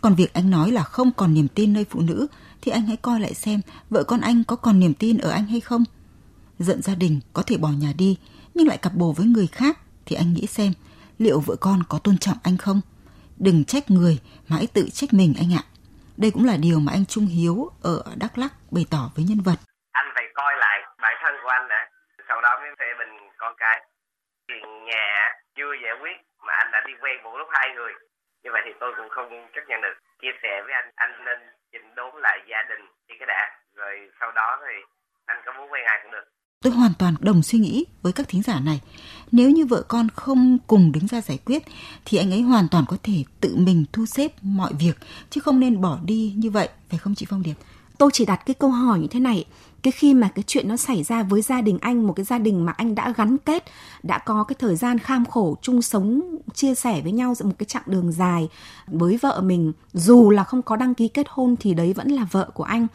Còn 0.00 0.14
việc 0.14 0.32
anh 0.32 0.50
nói 0.50 0.70
là 0.70 0.82
không 0.82 1.12
còn 1.12 1.34
niềm 1.34 1.48
tin 1.48 1.72
nơi 1.72 1.84
phụ 1.90 2.00
nữ, 2.00 2.26
thì 2.62 2.72
anh 2.72 2.86
hãy 2.86 2.96
coi 2.96 3.20
lại 3.20 3.34
xem 3.34 3.60
vợ 3.90 4.04
con 4.04 4.20
anh 4.20 4.44
có 4.44 4.56
còn 4.56 4.80
niềm 4.80 4.94
tin 4.94 5.18
ở 5.18 5.30
anh 5.30 5.46
hay 5.46 5.60
không. 5.60 5.84
Giận 6.58 6.82
gia 6.82 6.94
đình 6.94 7.20
có 7.32 7.42
thể 7.42 7.56
bỏ 7.56 7.68
nhà 7.68 7.92
đi, 7.98 8.16
nhưng 8.54 8.66
lại 8.66 8.78
cặp 8.78 8.94
bồ 8.94 9.12
với 9.12 9.26
người 9.26 9.46
khác, 9.46 9.78
thì 10.06 10.16
anh 10.16 10.32
nghĩ 10.34 10.46
xem 10.46 10.72
liệu 11.18 11.40
vợ 11.40 11.56
con 11.56 11.82
có 11.88 11.98
tôn 11.98 12.18
trọng 12.18 12.38
anh 12.42 12.56
không? 12.56 12.80
Đừng 13.38 13.64
trách 13.64 13.90
người 13.90 14.18
mà 14.48 14.56
hãy 14.56 14.66
tự 14.66 14.88
trách 14.92 15.12
mình 15.12 15.34
anh 15.38 15.54
ạ. 15.54 15.64
Đây 16.16 16.30
cũng 16.30 16.44
là 16.44 16.56
điều 16.56 16.80
mà 16.80 16.92
anh 16.92 17.06
Trung 17.06 17.26
Hiếu 17.26 17.70
ở 17.82 18.02
Đắk 18.16 18.38
Lắk 18.38 18.72
bày 18.72 18.86
tỏ 18.90 19.10
với 19.14 19.24
nhân 19.24 19.40
vật 19.40 19.60
anh 21.50 21.68
đã 21.68 21.80
sau 22.28 22.40
đó 22.40 22.58
mới 22.60 22.70
phê 22.78 22.86
bình 22.98 23.14
con 23.38 23.54
cái 23.58 23.76
chuyện 24.48 24.84
nhà 24.84 25.08
chưa 25.60 25.72
giải 25.84 25.94
quyết 26.00 26.16
mà 26.46 26.52
anh 26.62 26.70
đã 26.74 26.80
đi 26.88 26.94
quen 27.02 27.14
một 27.22 27.34
lúc 27.40 27.48
hai 27.56 27.68
người 27.76 27.92
như 28.42 28.50
vậy 28.54 28.62
thì 28.66 28.72
tôi 28.80 28.90
cũng 28.96 29.10
không 29.16 29.28
chấp 29.54 29.64
nhận 29.68 29.80
được 29.84 29.96
chia 30.20 30.34
sẻ 30.42 30.52
với 30.64 30.72
anh 30.80 30.88
anh 31.04 31.12
nên 31.26 31.38
chỉnh 31.72 31.94
đốn 31.98 32.12
lại 32.24 32.36
gia 32.50 32.60
đình 32.70 32.82
đi 33.08 33.14
cái 33.18 33.26
đã 33.26 33.42
rồi 33.80 33.94
sau 34.20 34.32
đó 34.32 34.48
thì 34.64 34.74
anh 35.26 35.38
có 35.44 35.52
muốn 35.56 35.72
quen 35.72 35.84
ai 35.92 35.98
cũng 36.02 36.12
được 36.12 36.26
Tôi 36.64 36.72
hoàn 36.72 36.92
toàn 36.98 37.14
đồng 37.20 37.42
suy 37.42 37.58
nghĩ 37.58 37.86
với 38.02 38.12
các 38.16 38.26
thính 38.28 38.42
giả 38.42 38.60
này. 38.64 38.80
Nếu 39.32 39.50
như 39.50 39.66
vợ 39.66 39.82
con 39.88 40.08
không 40.16 40.58
cùng 40.66 40.92
đứng 40.92 41.06
ra 41.06 41.20
giải 41.20 41.38
quyết 41.44 41.62
thì 42.04 42.18
anh 42.18 42.30
ấy 42.30 42.42
hoàn 42.42 42.66
toàn 42.70 42.84
có 42.88 42.96
thể 43.02 43.24
tự 43.40 43.56
mình 43.56 43.84
thu 43.92 44.06
xếp 44.06 44.28
mọi 44.42 44.72
việc 44.80 44.94
chứ 45.30 45.40
không 45.44 45.60
nên 45.60 45.80
bỏ 45.80 45.98
đi 46.04 46.34
như 46.36 46.50
vậy, 46.50 46.68
phải 46.90 46.98
không 46.98 47.14
chị 47.14 47.26
Phong 47.30 47.42
Điệp? 47.42 47.54
Tôi 48.00 48.10
chỉ 48.12 48.24
đặt 48.24 48.46
cái 48.46 48.54
câu 48.54 48.70
hỏi 48.70 48.98
như 48.98 49.06
thế 49.10 49.20
này, 49.20 49.44
cái 49.82 49.92
khi 49.92 50.14
mà 50.14 50.28
cái 50.34 50.44
chuyện 50.46 50.68
nó 50.68 50.76
xảy 50.76 51.02
ra 51.02 51.22
với 51.22 51.42
gia 51.42 51.60
đình 51.60 51.78
anh 51.80 52.06
một 52.06 52.12
cái 52.12 52.24
gia 52.24 52.38
đình 52.38 52.64
mà 52.64 52.72
anh 52.76 52.94
đã 52.94 53.12
gắn 53.16 53.38
kết 53.38 53.64
đã 54.02 54.18
có 54.18 54.44
cái 54.44 54.56
thời 54.58 54.76
gian 54.76 54.98
kham 54.98 55.24
khổ 55.24 55.56
chung 55.62 55.82
sống 55.82 56.20
chia 56.54 56.74
sẻ 56.74 57.00
với 57.00 57.12
nhau 57.12 57.34
một 57.44 57.52
cái 57.58 57.66
chặng 57.66 57.82
đường 57.86 58.12
dài 58.12 58.48
với 58.86 59.16
vợ 59.16 59.40
mình 59.40 59.72
dù 59.92 60.30
là 60.30 60.44
không 60.44 60.62
có 60.62 60.76
đăng 60.76 60.94
ký 60.94 61.08
kết 61.08 61.26
hôn 61.28 61.56
thì 61.60 61.74
đấy 61.74 61.92
vẫn 61.92 62.08
là 62.08 62.26
vợ 62.30 62.50
của 62.54 62.64
anh 62.64 62.86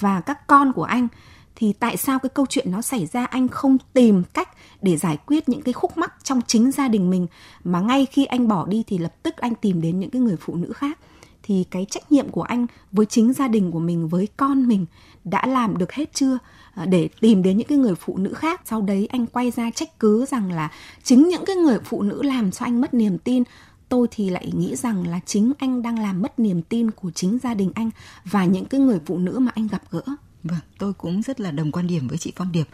và 0.00 0.20
các 0.20 0.46
con 0.46 0.72
của 0.72 0.84
anh 0.84 1.08
thì 1.56 1.72
tại 1.72 1.96
sao 1.96 2.18
cái 2.18 2.30
câu 2.34 2.46
chuyện 2.48 2.70
nó 2.70 2.82
xảy 2.82 3.06
ra 3.06 3.24
anh 3.24 3.48
không 3.48 3.76
tìm 3.92 4.22
cách 4.34 4.48
để 4.82 4.96
giải 4.96 5.18
quyết 5.26 5.48
những 5.48 5.62
cái 5.62 5.72
khúc 5.72 5.98
mắc 5.98 6.14
trong 6.22 6.40
chính 6.46 6.70
gia 6.70 6.88
đình 6.88 7.10
mình 7.10 7.26
mà 7.64 7.80
ngay 7.80 8.06
khi 8.06 8.24
anh 8.24 8.48
bỏ 8.48 8.66
đi 8.66 8.84
thì 8.86 8.98
lập 8.98 9.14
tức 9.22 9.36
anh 9.36 9.54
tìm 9.54 9.80
đến 9.80 10.00
những 10.00 10.10
cái 10.10 10.22
người 10.22 10.36
phụ 10.40 10.54
nữ 10.54 10.72
khác? 10.72 10.98
Thì 11.46 11.64
cái 11.70 11.86
trách 11.90 12.12
nhiệm 12.12 12.28
của 12.28 12.42
anh 12.42 12.66
với 12.92 13.06
chính 13.06 13.32
gia 13.32 13.48
đình 13.48 13.70
của 13.70 13.78
mình 13.78 14.08
với 14.08 14.28
con 14.36 14.68
mình 14.68 14.86
đã 15.24 15.46
làm 15.46 15.78
được 15.78 15.92
hết 15.92 16.14
chưa 16.14 16.38
à, 16.74 16.84
để 16.84 17.08
tìm 17.20 17.42
đến 17.42 17.56
những 17.56 17.66
cái 17.66 17.78
người 17.78 17.94
phụ 17.94 18.16
nữ 18.16 18.34
khác 18.34 18.60
sau 18.64 18.82
đấy 18.82 19.08
anh 19.10 19.26
quay 19.26 19.50
ra 19.50 19.70
trách 19.70 19.98
cứ 19.98 20.26
rằng 20.26 20.52
là 20.52 20.70
chính 21.02 21.28
những 21.28 21.44
cái 21.46 21.56
người 21.56 21.78
phụ 21.84 22.02
nữ 22.02 22.22
làm 22.22 22.50
cho 22.50 22.66
anh 22.66 22.80
mất 22.80 22.94
niềm 22.94 23.18
tin 23.18 23.42
tôi 23.88 24.08
thì 24.10 24.30
lại 24.30 24.50
nghĩ 24.54 24.76
rằng 24.76 25.08
là 25.08 25.20
chính 25.26 25.52
anh 25.58 25.82
đang 25.82 25.98
làm 25.98 26.22
mất 26.22 26.38
niềm 26.38 26.62
tin 26.62 26.90
của 26.90 27.10
chính 27.10 27.38
gia 27.42 27.54
đình 27.54 27.72
anh 27.74 27.90
và 28.24 28.44
những 28.44 28.64
cái 28.64 28.80
người 28.80 28.98
phụ 29.06 29.18
nữ 29.18 29.38
mà 29.38 29.52
anh 29.54 29.68
gặp 29.68 29.82
gỡ 29.90 30.02
Vâng, 30.44 30.58
tôi 30.78 30.92
cũng 30.92 31.22
rất 31.22 31.40
là 31.40 31.50
đồng 31.50 31.72
quan 31.72 31.86
điểm 31.86 32.08
với 32.08 32.18
chị 32.18 32.32
Phong 32.36 32.52
Điệp. 32.52 32.68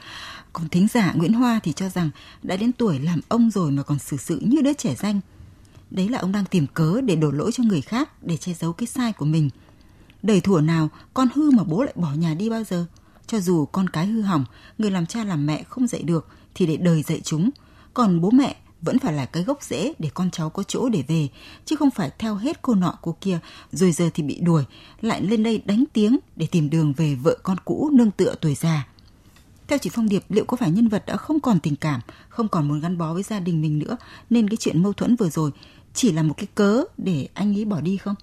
Còn 0.52 0.68
thính 0.68 0.88
giả 0.88 1.12
Nguyễn 1.12 1.32
Hoa 1.32 1.60
thì 1.62 1.72
cho 1.72 1.88
rằng 1.88 2.10
đã 2.42 2.56
đến 2.56 2.72
tuổi 2.72 2.98
làm 2.98 3.20
ông 3.28 3.50
rồi 3.50 3.70
mà 3.70 3.82
còn 3.82 3.98
xử 3.98 4.16
sự 4.16 4.40
như 4.42 4.60
đứa 4.60 4.72
trẻ 4.72 4.94
danh. 4.94 5.20
Đấy 5.90 6.08
là 6.08 6.18
ông 6.18 6.32
đang 6.32 6.44
tìm 6.44 6.66
cớ 6.74 7.00
để 7.00 7.16
đổ 7.16 7.30
lỗi 7.30 7.52
cho 7.52 7.64
người 7.64 7.80
khác 7.80 8.22
để 8.22 8.36
che 8.36 8.52
giấu 8.54 8.72
cái 8.72 8.86
sai 8.86 9.12
của 9.12 9.24
mình. 9.24 9.50
đời 10.22 10.40
thủa 10.40 10.60
nào 10.60 10.88
con 11.14 11.28
hư 11.34 11.50
mà 11.50 11.64
bố 11.64 11.82
lại 11.82 11.94
bỏ 11.96 12.12
nhà 12.12 12.34
đi 12.34 12.50
bao 12.50 12.64
giờ? 12.64 12.86
Cho 13.26 13.40
dù 13.40 13.66
con 13.66 13.88
cái 13.88 14.06
hư 14.06 14.22
hỏng, 14.22 14.44
người 14.78 14.90
làm 14.90 15.06
cha 15.06 15.24
làm 15.24 15.46
mẹ 15.46 15.62
không 15.68 15.86
dạy 15.86 16.02
được 16.02 16.28
thì 16.54 16.66
để 16.66 16.76
đời 16.76 17.02
dạy 17.02 17.20
chúng. 17.24 17.50
Còn 17.94 18.20
bố 18.20 18.30
mẹ 18.30 18.56
vẫn 18.82 18.98
phải 18.98 19.12
là 19.12 19.24
cái 19.26 19.42
gốc 19.42 19.62
rễ 19.62 19.92
để 19.98 20.10
con 20.14 20.30
cháu 20.30 20.50
có 20.50 20.62
chỗ 20.62 20.88
để 20.88 21.04
về, 21.08 21.28
chứ 21.64 21.76
không 21.76 21.90
phải 21.90 22.10
theo 22.18 22.34
hết 22.34 22.62
cô 22.62 22.74
nọ 22.74 22.98
cô 23.02 23.16
kia, 23.20 23.38
rồi 23.72 23.92
giờ 23.92 24.10
thì 24.14 24.22
bị 24.22 24.40
đuổi, 24.40 24.64
lại 25.00 25.22
lên 25.22 25.42
đây 25.42 25.62
đánh 25.64 25.84
tiếng 25.92 26.18
để 26.36 26.46
tìm 26.50 26.70
đường 26.70 26.92
về 26.92 27.14
vợ 27.14 27.36
con 27.42 27.56
cũ 27.64 27.90
nương 27.92 28.10
tựa 28.10 28.34
tuổi 28.40 28.54
già. 28.54 28.86
Theo 29.68 29.78
chị 29.78 29.90
Phong 29.92 30.08
Điệp, 30.08 30.24
liệu 30.28 30.44
có 30.44 30.56
phải 30.56 30.70
nhân 30.70 30.88
vật 30.88 31.06
đã 31.06 31.16
không 31.16 31.40
còn 31.40 31.60
tình 31.60 31.76
cảm, 31.76 32.00
không 32.28 32.48
còn 32.48 32.68
muốn 32.68 32.80
gắn 32.80 32.98
bó 32.98 33.14
với 33.14 33.22
gia 33.22 33.40
đình 33.40 33.62
mình 33.62 33.78
nữa, 33.78 33.96
nên 34.30 34.48
cái 34.48 34.56
chuyện 34.56 34.82
mâu 34.82 34.92
thuẫn 34.92 35.16
vừa 35.16 35.28
rồi 35.28 35.50
chỉ 35.94 36.12
là 36.12 36.22
một 36.22 36.34
cái 36.36 36.46
cớ 36.54 36.84
để 36.98 37.28
anh 37.34 37.54
ấy 37.58 37.64
bỏ 37.64 37.80
đi 37.80 37.96
không? 37.96 38.14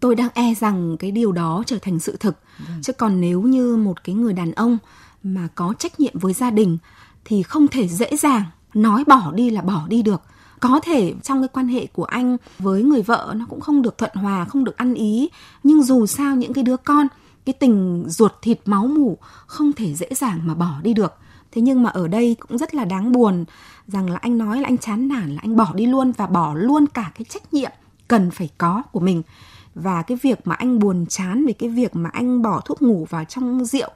Tôi 0.00 0.14
đang 0.14 0.28
e 0.34 0.54
rằng 0.54 0.96
cái 0.96 1.10
điều 1.10 1.32
đó 1.32 1.62
trở 1.66 1.78
thành 1.82 1.98
sự 1.98 2.16
thực. 2.20 2.36
Vâng. 2.58 2.82
Chứ 2.82 2.92
còn 2.92 3.20
nếu 3.20 3.42
như 3.42 3.76
một 3.76 4.04
cái 4.04 4.14
người 4.14 4.32
đàn 4.32 4.52
ông 4.52 4.78
mà 5.22 5.48
có 5.54 5.74
trách 5.78 6.00
nhiệm 6.00 6.18
với 6.18 6.32
gia 6.32 6.50
đình 6.50 6.78
thì 7.24 7.42
không 7.42 7.68
thể 7.68 7.88
dễ 7.88 8.16
dàng 8.16 8.42
nói 8.74 9.04
bỏ 9.06 9.32
đi 9.34 9.50
là 9.50 9.62
bỏ 9.62 9.86
đi 9.88 10.02
được 10.02 10.22
có 10.60 10.80
thể 10.82 11.14
trong 11.22 11.42
cái 11.42 11.48
quan 11.48 11.68
hệ 11.68 11.86
của 11.86 12.04
anh 12.04 12.36
với 12.58 12.82
người 12.82 13.02
vợ 13.02 13.34
nó 13.36 13.46
cũng 13.48 13.60
không 13.60 13.82
được 13.82 13.98
thuận 13.98 14.10
hòa 14.14 14.44
không 14.44 14.64
được 14.64 14.76
ăn 14.76 14.94
ý 14.94 15.28
nhưng 15.62 15.82
dù 15.82 16.06
sao 16.06 16.36
những 16.36 16.52
cái 16.52 16.64
đứa 16.64 16.76
con 16.76 17.06
cái 17.44 17.52
tình 17.52 18.04
ruột 18.08 18.32
thịt 18.42 18.60
máu 18.64 18.86
mủ 18.86 19.18
không 19.46 19.72
thể 19.72 19.94
dễ 19.94 20.08
dàng 20.14 20.40
mà 20.44 20.54
bỏ 20.54 20.74
đi 20.82 20.94
được 20.94 21.14
thế 21.52 21.62
nhưng 21.62 21.82
mà 21.82 21.90
ở 21.90 22.08
đây 22.08 22.36
cũng 22.40 22.58
rất 22.58 22.74
là 22.74 22.84
đáng 22.84 23.12
buồn 23.12 23.44
rằng 23.86 24.10
là 24.10 24.16
anh 24.16 24.38
nói 24.38 24.60
là 24.60 24.68
anh 24.68 24.78
chán 24.78 25.08
nản, 25.08 25.30
là 25.30 25.38
anh 25.42 25.56
bỏ 25.56 25.72
đi 25.74 25.86
luôn 25.86 26.12
và 26.12 26.26
bỏ 26.26 26.54
luôn 26.54 26.86
cả 26.86 27.12
cái 27.14 27.24
trách 27.24 27.54
nhiệm 27.54 27.70
cần 28.08 28.30
phải 28.30 28.48
có 28.58 28.82
của 28.92 29.00
mình. 29.00 29.22
Và 29.74 30.02
cái 30.02 30.18
việc 30.22 30.46
mà 30.46 30.54
anh 30.54 30.78
buồn 30.78 31.06
chán 31.08 31.46
về 31.46 31.52
cái 31.52 31.68
việc 31.68 31.96
mà 31.96 32.10
anh 32.12 32.42
bỏ 32.42 32.60
thuốc 32.64 32.82
ngủ 32.82 33.06
vào 33.10 33.24
trong 33.24 33.64
rượu, 33.64 33.88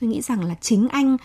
tôi 0.00 0.10
nghĩ 0.10 0.20
rằng 0.20 0.44
là 0.44 0.54
chính 0.60 0.88
anh 0.88 1.16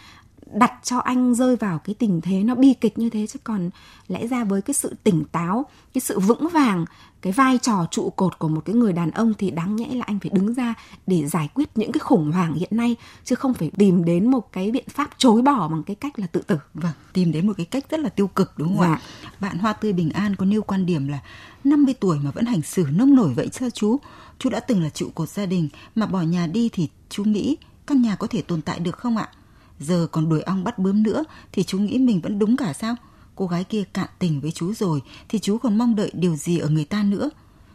đặt 0.53 0.73
cho 0.83 0.97
anh 0.97 1.35
rơi 1.35 1.55
vào 1.55 1.79
cái 1.79 1.95
tình 1.99 2.21
thế 2.21 2.43
nó 2.43 2.55
bi 2.55 2.73
kịch 2.73 2.97
như 2.97 3.09
thế 3.09 3.27
chứ 3.27 3.39
còn 3.43 3.69
lẽ 4.07 4.27
ra 4.27 4.43
với 4.43 4.61
cái 4.61 4.73
sự 4.73 4.95
tỉnh 5.03 5.25
táo 5.25 5.65
cái 5.93 6.01
sự 6.01 6.19
vững 6.19 6.49
vàng 6.49 6.85
cái 7.21 7.33
vai 7.33 7.57
trò 7.57 7.87
trụ 7.91 8.09
cột 8.09 8.39
của 8.39 8.47
một 8.47 8.61
cái 8.65 8.75
người 8.75 8.93
đàn 8.93 9.11
ông 9.11 9.33
thì 9.33 9.51
đáng 9.51 9.75
nhẽ 9.75 9.87
là 9.91 10.03
anh 10.07 10.19
phải 10.19 10.31
đứng 10.33 10.53
ra 10.53 10.73
để 11.07 11.27
giải 11.27 11.49
quyết 11.53 11.69
những 11.75 11.91
cái 11.91 11.99
khủng 11.99 12.31
hoảng 12.31 12.53
hiện 12.53 12.69
nay 12.71 12.95
chứ 13.23 13.35
không 13.35 13.53
phải 13.53 13.71
tìm 13.77 14.05
đến 14.05 14.31
một 14.31 14.51
cái 14.51 14.71
biện 14.71 14.89
pháp 14.89 15.09
chối 15.17 15.41
bỏ 15.41 15.67
bằng 15.67 15.83
cái 15.83 15.95
cách 15.95 16.19
là 16.19 16.27
tự 16.27 16.41
tử. 16.41 16.57
Vâng 16.73 16.91
tìm 17.13 17.31
đến 17.31 17.47
một 17.47 17.53
cái 17.57 17.65
cách 17.65 17.85
rất 17.89 17.99
là 17.99 18.09
tiêu 18.09 18.27
cực 18.27 18.57
đúng 18.57 18.77
không 18.77 18.87
dạ. 18.87 18.93
ạ 18.93 19.01
bạn 19.39 19.57
hoa 19.57 19.73
tươi 19.73 19.93
bình 19.93 20.09
an 20.09 20.35
có 20.35 20.45
nêu 20.45 20.61
quan 20.61 20.85
điểm 20.85 21.07
là 21.07 21.19
50 21.63 21.93
tuổi 21.99 22.19
mà 22.23 22.31
vẫn 22.31 22.45
hành 22.45 22.61
xử 22.61 22.85
nông 22.91 23.15
nổi 23.15 23.33
vậy 23.33 23.49
sao 23.51 23.69
chú? 23.69 23.97
Chú 24.39 24.49
đã 24.49 24.59
từng 24.59 24.83
là 24.83 24.89
trụ 24.89 25.09
cột 25.15 25.29
gia 25.29 25.45
đình 25.45 25.69
mà 25.95 26.05
bỏ 26.05 26.21
nhà 26.21 26.47
đi 26.47 26.69
thì 26.73 26.89
chú 27.09 27.23
nghĩ 27.23 27.57
căn 27.87 28.01
nhà 28.01 28.15
có 28.15 28.27
thể 28.27 28.41
tồn 28.41 28.61
tại 28.61 28.79
được 28.79 28.97
không 28.97 29.17
ạ 29.17 29.29
giờ 29.79 30.07
còn 30.11 30.29
đuổi 30.29 30.41
ong 30.41 30.63
bắt 30.63 30.79
bướm 30.79 31.03
nữa 31.03 31.23
thì 31.51 31.63
chú 31.63 31.79
nghĩ 31.79 31.97
mình 31.97 32.21
vẫn 32.21 32.39
đúng 32.39 32.57
cả 32.57 32.73
sao? 32.73 32.95
Cô 33.35 33.47
gái 33.47 33.63
kia 33.63 33.83
cạn 33.93 34.09
tình 34.19 34.41
với 34.41 34.51
chú 34.51 34.73
rồi 34.73 35.01
thì 35.29 35.39
chú 35.39 35.57
còn 35.57 35.77
mong 35.77 35.95
đợi 35.95 36.11
điều 36.13 36.35
gì 36.35 36.59
ở 36.59 36.69
người 36.69 36.85
ta 36.85 37.03
nữa? 37.03 37.29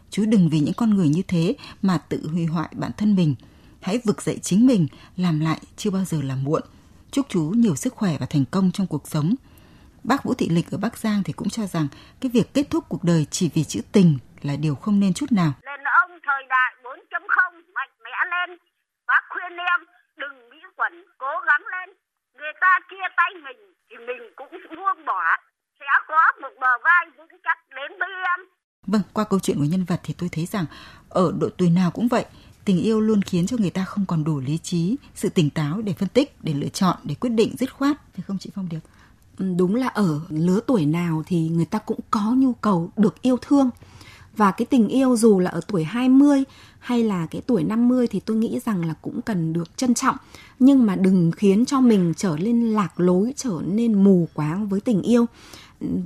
Chú 0.09 0.25
đừng 0.25 0.49
vì 0.49 0.59
những 0.59 0.73
con 0.73 0.89
người 0.89 1.09
như 1.09 1.21
thế 1.27 1.55
mà 1.81 1.97
tự 1.97 2.27
hủy 2.27 2.45
hoại 2.45 2.69
bản 2.71 2.91
thân 2.97 3.15
mình. 3.15 3.35
Hãy 3.81 3.99
vực 4.03 4.21
dậy 4.21 4.39
chính 4.41 4.67
mình, 4.67 4.87
làm 5.17 5.39
lại 5.39 5.59
chưa 5.77 5.89
bao 5.89 6.05
giờ 6.05 6.21
là 6.21 6.35
muộn. 6.35 6.61
Chúc 7.11 7.25
chú 7.29 7.41
nhiều 7.41 7.75
sức 7.75 7.93
khỏe 7.93 8.17
và 8.19 8.25
thành 8.25 8.45
công 8.51 8.71
trong 8.71 8.87
cuộc 8.87 9.07
sống. 9.07 9.35
Bác 10.03 10.23
Vũ 10.23 10.33
Thị 10.33 10.49
Lịch 10.49 10.71
ở 10.71 10.77
Bắc 10.77 10.97
Giang 10.97 11.23
thì 11.23 11.33
cũng 11.33 11.49
cho 11.49 11.65
rằng 11.65 11.87
cái 12.21 12.31
việc 12.33 12.53
kết 12.53 12.69
thúc 12.69 12.83
cuộc 12.89 13.03
đời 13.03 13.25
chỉ 13.31 13.49
vì 13.53 13.63
chữ 13.63 13.81
tình 13.91 14.17
là 14.41 14.55
điều 14.55 14.75
không 14.75 14.99
nên 14.99 15.13
chút 15.13 15.31
nào. 15.31 15.53
Lên 15.61 15.79
ông 16.01 16.11
thời 16.25 16.43
đại 16.49 16.73
4.0 16.83 17.53
mạnh 17.75 17.89
mẽ 18.03 18.11
lên. 18.31 18.57
Bác 19.07 19.23
khuyên 19.29 19.57
em 19.57 19.79
đừng 20.23 20.37
nghĩ 20.49 20.61
quẩn 20.77 20.93
cố 21.17 21.33
gắng 21.47 21.63
lên. 21.73 21.95
Người 22.37 22.53
ta 22.61 22.71
chia 22.89 23.07
tay 23.17 23.31
mình 23.45 23.59
thì 23.89 23.95
mình 24.07 24.23
cũng 24.35 24.51
buông 24.75 25.05
bỏ. 25.05 25.23
Sẽ 25.79 25.85
có 26.07 26.21
một 26.41 26.53
bờ 26.61 26.73
vai 26.83 27.03
vững 27.17 27.39
chắc 27.43 27.57
đến 27.77 27.91
với 27.99 28.09
em. 28.33 28.39
Vâng 28.87 29.01
qua 29.13 29.23
câu 29.29 29.39
chuyện 29.39 29.57
của 29.57 29.69
nhân 29.71 29.85
vật 29.87 29.99
thì 30.03 30.13
tôi 30.17 30.29
thấy 30.31 30.45
rằng 30.45 30.65
ở 31.09 31.33
độ 31.39 31.49
tuổi 31.57 31.69
nào 31.69 31.91
cũng 31.91 32.07
vậy 32.07 32.25
tình 32.65 32.79
yêu 32.81 33.01
luôn 33.01 33.21
khiến 33.21 33.47
cho 33.47 33.57
người 33.59 33.69
ta 33.69 33.85
không 33.85 34.05
còn 34.05 34.23
đủ 34.23 34.39
lý 34.39 34.57
trí 34.57 34.97
sự 35.15 35.29
tỉnh 35.29 35.49
táo 35.49 35.81
để 35.81 35.93
phân 35.99 36.09
tích 36.09 36.35
để 36.43 36.53
lựa 36.53 36.69
chọn 36.69 36.97
để 37.03 37.15
quyết 37.19 37.29
định 37.29 37.55
dứt 37.57 37.73
khoát. 37.73 37.97
Phải 38.13 38.23
không 38.27 38.37
chị 38.39 38.49
phong 38.55 38.69
điệp? 38.69 38.79
Ừ, 39.37 39.45
đúng 39.57 39.75
là 39.75 39.87
ở 39.87 40.19
lứa 40.29 40.59
tuổi 40.67 40.85
nào 40.85 41.23
thì 41.27 41.49
người 41.49 41.65
ta 41.65 41.79
cũng 41.79 41.99
có 42.11 42.33
nhu 42.37 42.53
cầu 42.53 42.91
được 42.97 43.21
yêu 43.21 43.37
thương 43.41 43.69
và 44.37 44.51
cái 44.51 44.65
tình 44.65 44.87
yêu 44.87 45.15
dù 45.15 45.39
là 45.39 45.49
ở 45.49 45.61
tuổi 45.67 45.83
20 45.83 46.43
hay 46.79 47.03
là 47.03 47.25
cái 47.25 47.41
tuổi 47.41 47.63
50 47.63 48.07
thì 48.07 48.19
tôi 48.19 48.37
nghĩ 48.37 48.59
rằng 48.65 48.85
là 48.85 48.93
cũng 49.01 49.21
cần 49.21 49.53
được 49.53 49.77
trân 49.77 49.93
trọng. 49.93 50.15
Nhưng 50.59 50.85
mà 50.85 50.95
đừng 50.95 51.31
khiến 51.31 51.65
cho 51.65 51.81
mình 51.81 52.13
trở 52.17 52.37
nên 52.39 52.61
lạc 52.61 52.99
lối, 52.99 53.33
trở 53.35 53.61
nên 53.65 54.03
mù 54.03 54.27
quáng 54.33 54.67
với 54.67 54.81
tình 54.81 55.01
yêu. 55.01 55.25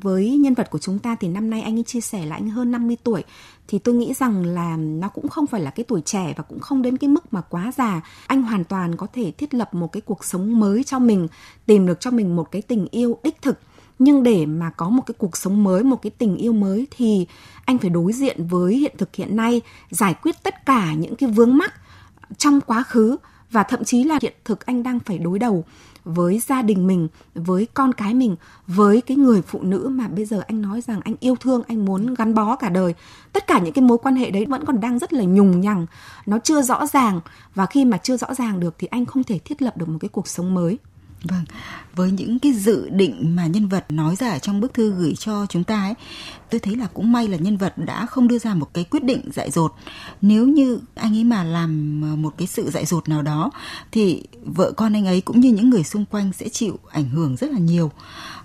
Với 0.01 0.37
nhân 0.37 0.53
vật 0.53 0.69
của 0.71 0.79
chúng 0.79 0.99
ta 0.99 1.15
thì 1.19 1.27
năm 1.27 1.49
nay 1.49 1.61
anh 1.61 1.77
ấy 1.77 1.83
chia 1.83 2.01
sẻ 2.01 2.25
là 2.25 2.35
anh 2.35 2.49
hơn 2.49 2.71
50 2.71 2.97
tuổi. 3.03 3.23
Thì 3.67 3.79
tôi 3.79 3.95
nghĩ 3.95 4.13
rằng 4.13 4.45
là 4.45 4.77
nó 4.77 5.09
cũng 5.09 5.27
không 5.27 5.47
phải 5.47 5.61
là 5.61 5.69
cái 5.69 5.83
tuổi 5.83 6.01
trẻ 6.01 6.33
và 6.37 6.43
cũng 6.43 6.59
không 6.59 6.81
đến 6.81 6.97
cái 6.97 7.09
mức 7.09 7.33
mà 7.33 7.41
quá 7.41 7.71
già. 7.77 8.01
Anh 8.27 8.43
hoàn 8.43 8.63
toàn 8.63 8.95
có 8.95 9.07
thể 9.13 9.31
thiết 9.31 9.53
lập 9.53 9.73
một 9.73 9.91
cái 9.91 10.01
cuộc 10.01 10.25
sống 10.25 10.59
mới 10.59 10.83
cho 10.83 10.99
mình, 10.99 11.27
tìm 11.65 11.85
được 11.85 11.99
cho 11.99 12.11
mình 12.11 12.35
một 12.35 12.51
cái 12.51 12.61
tình 12.61 12.87
yêu 12.91 13.17
đích 13.23 13.41
thực 13.41 13.59
nhưng 13.99 14.23
để 14.23 14.45
mà 14.45 14.69
có 14.69 14.89
một 14.89 15.03
cái 15.05 15.15
cuộc 15.17 15.37
sống 15.37 15.63
mới 15.63 15.83
một 15.83 16.01
cái 16.01 16.09
tình 16.09 16.37
yêu 16.37 16.53
mới 16.53 16.87
thì 16.91 17.27
anh 17.65 17.77
phải 17.77 17.89
đối 17.89 18.13
diện 18.13 18.47
với 18.47 18.77
hiện 18.77 18.95
thực 18.97 19.15
hiện 19.15 19.35
nay 19.35 19.61
giải 19.89 20.13
quyết 20.13 20.35
tất 20.43 20.65
cả 20.65 20.93
những 20.93 21.15
cái 21.15 21.29
vướng 21.29 21.57
mắc 21.57 21.73
trong 22.37 22.61
quá 22.61 22.83
khứ 22.83 23.17
và 23.51 23.63
thậm 23.63 23.83
chí 23.83 24.03
là 24.03 24.19
hiện 24.21 24.33
thực 24.45 24.65
anh 24.65 24.83
đang 24.83 24.99
phải 24.99 25.17
đối 25.17 25.39
đầu 25.39 25.63
với 26.07 26.39
gia 26.39 26.61
đình 26.61 26.87
mình, 26.87 27.07
với 27.35 27.67
con 27.73 27.93
cái 27.93 28.13
mình, 28.13 28.35
với 28.67 29.01
cái 29.01 29.17
người 29.17 29.41
phụ 29.41 29.61
nữ 29.61 29.87
mà 29.91 30.07
bây 30.07 30.25
giờ 30.25 30.41
anh 30.47 30.61
nói 30.61 30.81
rằng 30.81 31.01
anh 31.03 31.15
yêu 31.19 31.35
thương, 31.35 31.61
anh 31.67 31.85
muốn 31.85 32.13
gắn 32.13 32.33
bó 32.33 32.55
cả 32.55 32.69
đời. 32.69 32.93
Tất 33.33 33.47
cả 33.47 33.59
những 33.59 33.73
cái 33.73 33.83
mối 33.83 33.97
quan 33.97 34.15
hệ 34.15 34.31
đấy 34.31 34.45
vẫn 34.45 34.65
còn 34.65 34.79
đang 34.79 34.99
rất 34.99 35.13
là 35.13 35.23
nhùng 35.23 35.61
nhằng, 35.61 35.85
nó 36.25 36.39
chưa 36.39 36.61
rõ 36.61 36.85
ràng 36.85 37.19
và 37.55 37.65
khi 37.65 37.85
mà 37.85 37.97
chưa 37.97 38.17
rõ 38.17 38.33
ràng 38.33 38.59
được 38.59 38.75
thì 38.77 38.87
anh 38.87 39.05
không 39.05 39.23
thể 39.23 39.39
thiết 39.39 39.61
lập 39.61 39.77
được 39.77 39.89
một 39.89 39.97
cái 40.01 40.09
cuộc 40.09 40.27
sống 40.27 40.53
mới. 40.53 40.77
Vâng, 41.23 41.45
với 41.95 42.11
những 42.11 42.39
cái 42.39 42.53
dự 42.53 42.89
định 42.89 43.35
mà 43.35 43.47
nhân 43.47 43.67
vật 43.67 43.85
nói 43.91 44.15
ra 44.15 44.39
trong 44.39 44.61
bức 44.61 44.73
thư 44.73 44.91
gửi 44.91 45.15
cho 45.15 45.45
chúng 45.49 45.63
ta 45.63 45.81
ấy, 45.81 45.93
tôi 46.49 46.59
thấy 46.59 46.75
là 46.75 46.87
cũng 46.93 47.11
may 47.11 47.27
là 47.27 47.37
nhân 47.37 47.57
vật 47.57 47.77
đã 47.77 48.05
không 48.05 48.27
đưa 48.27 48.39
ra 48.39 48.53
một 48.53 48.73
cái 48.73 48.83
quyết 48.83 49.03
định 49.03 49.21
dại 49.33 49.51
dột. 49.51 49.73
Nếu 50.21 50.47
như 50.47 50.79
anh 50.95 51.15
ấy 51.17 51.23
mà 51.23 51.43
làm 51.43 52.01
ờ, 52.03 52.15
một 52.15 52.33
cái 52.37 52.47
sự 52.47 52.69
dại 52.69 52.85
dột 52.85 53.09
nào 53.09 53.21
đó 53.21 53.51
thì 53.91 54.23
vợ 54.45 54.71
con 54.71 54.93
anh 54.93 55.05
ấy 55.05 55.21
cũng 55.21 55.39
như 55.39 55.51
những 55.51 55.69
người 55.69 55.83
xung 55.83 56.05
quanh 56.05 56.31
sẽ 56.33 56.49
chịu 56.49 56.79
ảnh 56.89 57.09
hưởng 57.09 57.35
rất 57.35 57.51
là 57.51 57.59
nhiều. 57.59 57.91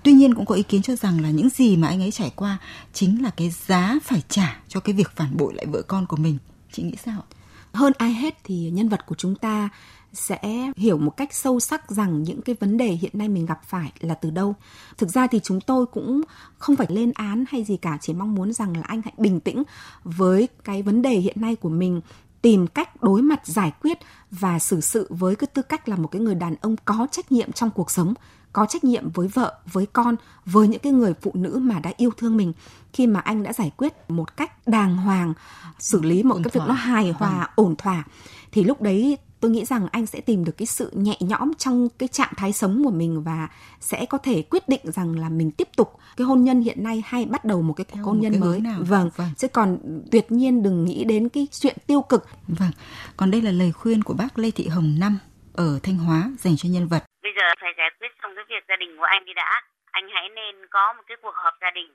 Tuy 0.03 0.13
nhiên 0.13 0.35
cũng 0.35 0.47
có 0.47 0.55
ý 0.55 0.63
kiến 0.63 0.83
cho 0.83 0.97
rằng 0.97 1.21
là 1.21 1.31
những 1.31 1.49
gì 1.49 1.77
mà 1.77 1.89
anh 1.89 2.03
ấy 2.03 2.11
trải 2.11 2.33
qua 2.37 2.59
chính 2.93 3.23
là 3.23 3.31
cái 3.31 3.53
giá 3.67 3.99
phải 4.05 4.23
trả 4.29 4.61
cho 4.69 4.81
cái 4.81 4.95
việc 4.95 5.11
phản 5.17 5.37
bội 5.37 5.55
lại 5.55 5.67
vợ 5.67 5.83
con 5.83 6.07
của 6.07 6.17
mình. 6.17 6.39
Chị 6.73 6.83
nghĩ 6.83 6.95
sao? 7.05 7.25
Hơn 7.73 7.93
ai 7.99 8.13
hết 8.13 8.39
thì 8.45 8.71
nhân 8.71 8.89
vật 8.89 9.07
của 9.07 9.15
chúng 9.19 9.35
ta 9.35 9.69
sẽ 10.13 10.73
hiểu 10.77 10.99
một 10.99 11.17
cách 11.17 11.35
sâu 11.35 11.61
sắc 11.61 11.91
rằng 11.91 12.23
những 12.23 12.43
cái 12.43 12.57
vấn 12.61 12.77
đề 12.77 12.87
hiện 12.87 13.13
nay 13.15 13.29
mình 13.29 13.47
gặp 13.47 13.61
phải 13.65 13.93
là 14.01 14.15
từ 14.15 14.31
đâu. 14.31 14.55
Thực 14.99 15.09
ra 15.09 15.27
thì 15.27 15.41
chúng 15.43 15.61
tôi 15.61 15.87
cũng 15.87 16.23
không 16.59 16.77
phải 16.77 16.87
lên 16.91 17.13
án 17.15 17.45
hay 17.49 17.65
gì 17.65 17.77
cả, 17.77 17.99
chỉ 18.01 18.15
mong 18.15 18.35
muốn 18.35 18.53
rằng 18.53 18.77
là 18.77 18.83
anh 18.83 19.03
hãy 19.05 19.13
bình 19.19 19.41
tĩnh 19.41 19.63
với 20.05 20.49
cái 20.65 20.83
vấn 20.83 21.03
đề 21.03 21.15
hiện 21.15 21.41
nay 21.41 21.57
của 21.57 21.69
mình 21.69 22.01
tìm 22.43 22.67
cách 22.67 23.03
đối 23.03 23.23
mặt 23.23 23.47
giải 23.47 23.73
quyết 23.83 23.99
và 24.31 24.59
xử 24.59 24.81
sự 24.81 25.07
với 25.11 25.37
cái 25.37 25.47
tư 25.55 25.63
cách 25.63 25.89
là 25.89 25.97
một 25.97 26.09
cái 26.09 26.21
người 26.21 26.35
đàn 26.35 26.55
ông 26.61 26.77
có 26.85 27.07
trách 27.11 27.33
nhiệm 27.33 27.53
trong 27.53 27.71
cuộc 27.71 27.91
sống 27.91 28.15
có 28.53 28.67
trách 28.67 28.85
nhiệm 28.85 29.11
với 29.11 29.29
vợ, 29.29 29.59
với 29.73 29.87
con, 29.87 30.17
với 30.47 30.69
những 30.69 30.81
cái 30.81 30.93
người 30.93 31.15
phụ 31.23 31.31
nữ 31.35 31.59
mà 31.63 31.79
đã 31.79 31.93
yêu 31.97 32.11
thương 32.17 32.37
mình 32.37 32.53
khi 32.93 33.07
mà 33.07 33.21
anh 33.21 33.43
đã 33.43 33.53
giải 33.53 33.71
quyết 33.77 33.93
một 34.09 34.37
cách 34.37 34.69
đàng 34.69 34.97
hoàng, 34.97 35.35
xử 35.79 36.03
lý 36.03 36.23
một 36.23 36.35
ổn 36.35 36.43
cái 36.43 36.51
thỏa. 36.51 36.63
việc 36.63 36.69
nó 36.69 36.75
hài 36.75 37.11
hòa, 37.11 37.39
vâng. 37.39 37.51
ổn 37.55 37.77
thỏa 37.77 38.05
thì 38.53 38.65
lúc 38.65 38.83
đấy 38.83 39.19
tôi 39.43 39.51
nghĩ 39.51 39.65
rằng 39.65 39.89
anh 39.93 40.07
sẽ 40.07 40.21
tìm 40.27 40.45
được 40.45 40.53
cái 40.59 40.67
sự 40.67 40.91
nhẹ 40.93 41.17
nhõm 41.21 41.55
trong 41.59 41.89
cái 41.99 42.09
trạng 42.09 42.35
thái 42.37 42.53
sống 42.53 42.83
của 42.85 42.91
mình 42.91 43.23
và 43.27 43.49
sẽ 43.81 44.07
có 44.11 44.19
thể 44.19 44.43
quyết 44.51 44.63
định 44.69 44.81
rằng 44.85 45.21
là 45.23 45.29
mình 45.29 45.51
tiếp 45.59 45.69
tục 45.77 45.89
cái 46.17 46.25
hôn 46.25 46.45
nhân 46.45 46.61
hiện 46.61 46.85
nay 46.85 47.03
hay 47.07 47.27
bắt 47.35 47.45
đầu 47.45 47.63
một 47.63 47.75
cái 47.77 47.87
cuộc 47.91 48.03
hôn 48.05 48.21
nhân 48.21 48.41
mới. 48.41 48.61
nào. 48.61 48.79
vâng 48.93 49.11
vâng. 49.17 49.31
chứ 49.39 49.49
còn 49.49 49.69
tuyệt 50.13 50.27
nhiên 50.29 50.63
đừng 50.63 50.85
nghĩ 50.85 51.05
đến 51.05 51.29
cái 51.35 51.45
chuyện 51.61 51.77
tiêu 51.87 52.03
cực. 52.03 52.23
Vâng 52.61 52.75
còn 53.17 53.31
đây 53.31 53.41
là 53.43 53.53
lời 53.61 53.73
khuyên 53.79 54.03
của 54.07 54.15
bác 54.21 54.39
Lê 54.43 54.51
Thị 54.57 54.67
Hồng 54.75 54.91
Năm 55.03 55.19
ở 55.67 55.69
Thanh 55.85 55.99
Hóa 56.05 56.19
dành 56.43 56.57
cho 56.59 56.67
nhân 56.75 56.87
vật. 56.93 57.03
Bây 57.23 57.33
giờ 57.37 57.47
phải 57.61 57.73
giải 57.79 57.91
quyết 57.99 58.13
xong 58.23 58.33
cái 58.37 58.45
việc 58.49 58.65
gia 58.69 58.77
đình 58.77 58.93
của 58.99 59.09
anh 59.15 59.25
đi 59.25 59.33
đã. 59.43 59.63
Anh 59.99 60.07
hãy 60.15 60.29
nên 60.39 60.55
có 60.71 60.93
một 60.97 61.03
cái 61.07 61.17
cuộc 61.23 61.35
họp 61.45 61.55
gia 61.63 61.71
đình 61.79 61.91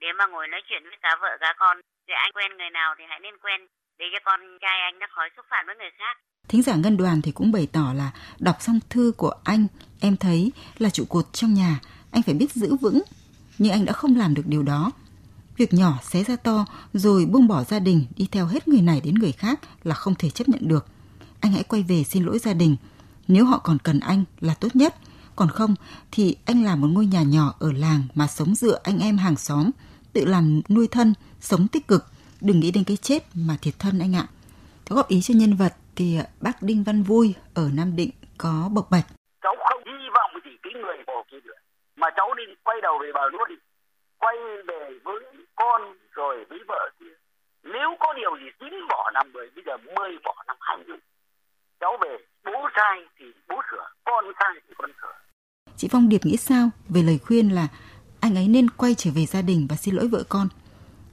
để 0.00 0.08
mà 0.18 0.26
ngồi 0.26 0.48
nói 0.48 0.60
chuyện 0.68 0.82
với 0.90 0.98
cả 1.02 1.16
vợ 1.22 1.32
cả 1.40 1.54
con. 1.58 1.76
Để 2.08 2.14
anh 2.14 2.32
quen 2.36 2.50
người 2.58 2.70
nào 2.70 2.94
thì 2.98 3.04
hãy 3.08 3.20
nên 3.20 3.34
quen. 3.42 3.60
Để 3.98 4.06
cho 4.12 4.20
con 4.24 4.40
trai 4.60 4.80
anh 4.88 4.98
nó 4.98 5.06
khỏi 5.10 5.28
xúc 5.36 5.46
phạm 5.50 5.66
với 5.66 5.76
người 5.76 5.92
khác 5.98 6.16
Thính 6.50 6.62
giả 6.62 6.76
Ngân 6.76 6.96
Đoàn 6.96 7.22
thì 7.22 7.32
cũng 7.32 7.52
bày 7.52 7.66
tỏ 7.66 7.92
là 7.92 8.10
đọc 8.38 8.56
xong 8.60 8.80
thư 8.90 9.12
của 9.16 9.32
anh, 9.44 9.66
em 10.00 10.16
thấy 10.16 10.52
là 10.78 10.90
trụ 10.90 11.04
cột 11.04 11.32
trong 11.32 11.54
nhà, 11.54 11.80
anh 12.10 12.22
phải 12.22 12.34
biết 12.34 12.52
giữ 12.54 12.76
vững, 12.76 13.02
nhưng 13.58 13.72
anh 13.72 13.84
đã 13.84 13.92
không 13.92 14.16
làm 14.16 14.34
được 14.34 14.46
điều 14.46 14.62
đó. 14.62 14.90
Việc 15.56 15.74
nhỏ 15.74 15.98
xé 16.10 16.24
ra 16.24 16.36
to 16.36 16.66
rồi 16.94 17.26
buông 17.26 17.48
bỏ 17.48 17.64
gia 17.64 17.78
đình 17.78 18.06
đi 18.16 18.26
theo 18.32 18.46
hết 18.46 18.68
người 18.68 18.82
này 18.82 19.00
đến 19.00 19.14
người 19.14 19.32
khác 19.32 19.60
là 19.84 19.94
không 19.94 20.14
thể 20.14 20.30
chấp 20.30 20.48
nhận 20.48 20.68
được. 20.68 20.86
Anh 21.40 21.52
hãy 21.52 21.62
quay 21.62 21.82
về 21.82 22.04
xin 22.04 22.24
lỗi 22.24 22.38
gia 22.38 22.52
đình. 22.52 22.76
Nếu 23.28 23.44
họ 23.44 23.58
còn 23.58 23.78
cần 23.78 24.00
anh 24.00 24.24
là 24.40 24.54
tốt 24.54 24.76
nhất, 24.76 24.96
còn 25.36 25.48
không 25.48 25.74
thì 26.12 26.36
anh 26.44 26.64
làm 26.64 26.80
một 26.80 26.88
ngôi 26.88 27.06
nhà 27.06 27.22
nhỏ 27.22 27.54
ở 27.58 27.72
làng 27.72 28.02
mà 28.14 28.26
sống 28.26 28.54
dựa 28.54 28.78
anh 28.82 28.98
em 28.98 29.18
hàng 29.18 29.36
xóm, 29.36 29.70
tự 30.12 30.24
làm 30.24 30.60
nuôi 30.68 30.88
thân, 30.88 31.14
sống 31.40 31.68
tích 31.68 31.88
cực, 31.88 32.06
đừng 32.40 32.60
nghĩ 32.60 32.70
đến 32.70 32.84
cái 32.84 32.96
chết 32.96 33.28
mà 33.34 33.56
thiệt 33.62 33.78
thân 33.78 33.98
anh 33.98 34.16
ạ. 34.16 34.26
Thế 34.84 34.96
góp 34.96 35.08
ý 35.08 35.22
cho 35.22 35.34
nhân 35.34 35.56
vật 35.56 35.74
thì 36.00 36.18
bác 36.40 36.62
Đinh 36.62 36.84
Văn 36.84 37.02
Vui 37.02 37.34
ở 37.54 37.70
Nam 37.74 37.96
Định 37.96 38.10
có 38.38 38.70
bộc 38.74 38.90
bạch. 38.90 39.06
Cháu 39.42 39.54
không 39.68 39.82
hy 39.86 40.08
vọng 40.16 40.30
gì 40.44 40.50
cái 40.62 40.72
người 40.82 40.98
bồ 41.06 41.24
kia 41.30 41.40
nữa, 41.44 41.60
mà 41.96 42.06
cháu 42.16 42.34
đi 42.34 42.42
quay 42.64 42.76
đầu 42.82 42.98
về 43.02 43.08
bờ 43.14 43.28
luôn 43.32 43.48
đi, 43.48 43.54
quay 44.18 44.36
về 44.68 44.98
với 45.04 45.20
con 45.56 45.80
rồi 46.12 46.44
với 46.50 46.58
vợ 46.68 46.90
kia. 47.00 47.14
Nếu 47.64 47.88
có 48.00 48.14
điều 48.16 48.30
gì 48.40 48.46
chín 48.60 48.68
bỏ 48.88 49.10
năm 49.14 49.32
mười, 49.32 49.50
bây 49.54 49.64
giờ 49.66 49.76
mười 49.76 50.10
bỏ 50.24 50.34
năm 50.46 50.56
hai 50.60 50.76
mươi. 50.88 50.98
Cháu 51.80 51.92
về, 52.02 52.16
bố 52.44 52.68
sai 52.76 52.98
thì 53.18 53.24
bố 53.48 53.56
sửa, 53.70 53.86
con 54.04 54.24
sai 54.38 54.62
thì 54.68 54.74
con 54.78 54.90
sửa. 55.02 55.14
Chị 55.76 55.88
Phong 55.92 56.08
Điệp 56.08 56.20
nghĩ 56.24 56.36
sao 56.36 56.70
về 56.88 57.02
lời 57.02 57.18
khuyên 57.26 57.48
là 57.48 57.68
anh 58.20 58.34
ấy 58.34 58.48
nên 58.48 58.70
quay 58.70 58.94
trở 58.94 59.10
về 59.14 59.26
gia 59.26 59.42
đình 59.42 59.66
và 59.70 59.76
xin 59.76 59.94
lỗi 59.94 60.08
vợ 60.08 60.22
con? 60.28 60.48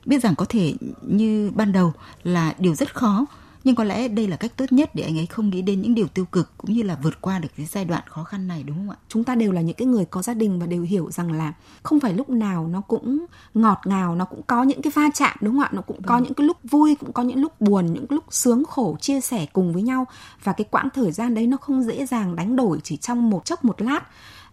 Biết 0.06 0.20
rằng 0.20 0.34
có 0.38 0.46
thể 0.50 0.74
như 1.01 1.51
ban 1.56 1.72
đầu 1.74 1.94
là 2.24 2.53
điều 2.60 2.74
rất 2.74 2.96
khó, 2.96 3.25
nhưng 3.67 3.75
có 3.75 3.83
lẽ 3.83 4.07
đây 4.07 4.27
là 4.27 4.38
cách 4.38 4.51
tốt 4.57 4.71
nhất 4.71 4.95
để 4.95 5.03
anh 5.03 5.17
ấy 5.17 5.25
không 5.25 5.50
nghĩ 5.50 5.62
đến 5.62 5.81
những 5.81 5.95
điều 5.95 6.07
tiêu 6.07 6.25
cực 6.25 6.57
cũng 6.57 6.74
như 6.74 6.83
là 6.83 6.97
vượt 7.03 7.21
qua 7.21 7.39
được 7.39 7.47
cái 7.57 7.65
giai 7.65 7.86
đoạn 7.86 8.03
khó 8.07 8.24
khăn 8.24 8.47
này 8.47 8.63
đúng 8.63 8.77
không 8.77 8.89
ạ? 8.89 8.97
Chúng 9.09 9.24
ta 9.24 9.36
đều 9.36 9.51
là 9.51 9.62
những 9.62 9.75
cái 9.75 9.86
người 9.86 10.05
có 10.05 10.21
gia 10.21 10.33
đình 10.33 10.59
và 10.59 10.65
đều 10.65 10.81
hiểu 10.81 11.12
rằng 11.12 11.31
là 11.31 11.53
không 11.83 12.00
phải 12.00 12.13
lúc 12.13 12.29
nào 12.29 12.67
nó 12.67 12.81
cũng 12.81 13.25
ngọt 13.53 13.79
ngào, 13.86 14.15
nó 14.15 14.25
cũng 14.25 14.41
có 14.47 14.63
những 14.63 14.81
cái 14.81 14.91
va 14.95 15.09
chạm 15.13 15.38
đúng 15.41 15.53
không 15.53 15.63
ạ? 15.63 15.69
Nó 15.71 15.81
cũng 15.81 16.01
có 16.01 16.15
vâng. 16.15 16.24
những 16.24 16.33
cái 16.33 16.47
lúc 16.47 16.57
vui, 16.63 16.95
cũng 16.95 17.13
có 17.13 17.24
những 17.24 17.41
lúc 17.41 17.62
buồn, 17.62 17.93
những 17.93 18.05
lúc 18.09 18.24
sướng 18.29 18.65
khổ 18.65 18.97
chia 19.01 19.21
sẻ 19.21 19.45
cùng 19.53 19.74
với 19.74 19.81
nhau 19.81 20.05
và 20.43 20.53
cái 20.53 20.65
quãng 20.71 20.89
thời 20.93 21.12
gian 21.12 21.36
đấy 21.36 21.47
nó 21.47 21.57
không 21.57 21.83
dễ 21.83 22.05
dàng 22.05 22.36
đánh 22.36 22.55
đổi 22.55 22.79
chỉ 22.83 22.97
trong 22.97 23.29
một 23.29 23.45
chốc 23.45 23.65
một 23.65 23.81
lát. 23.81 24.01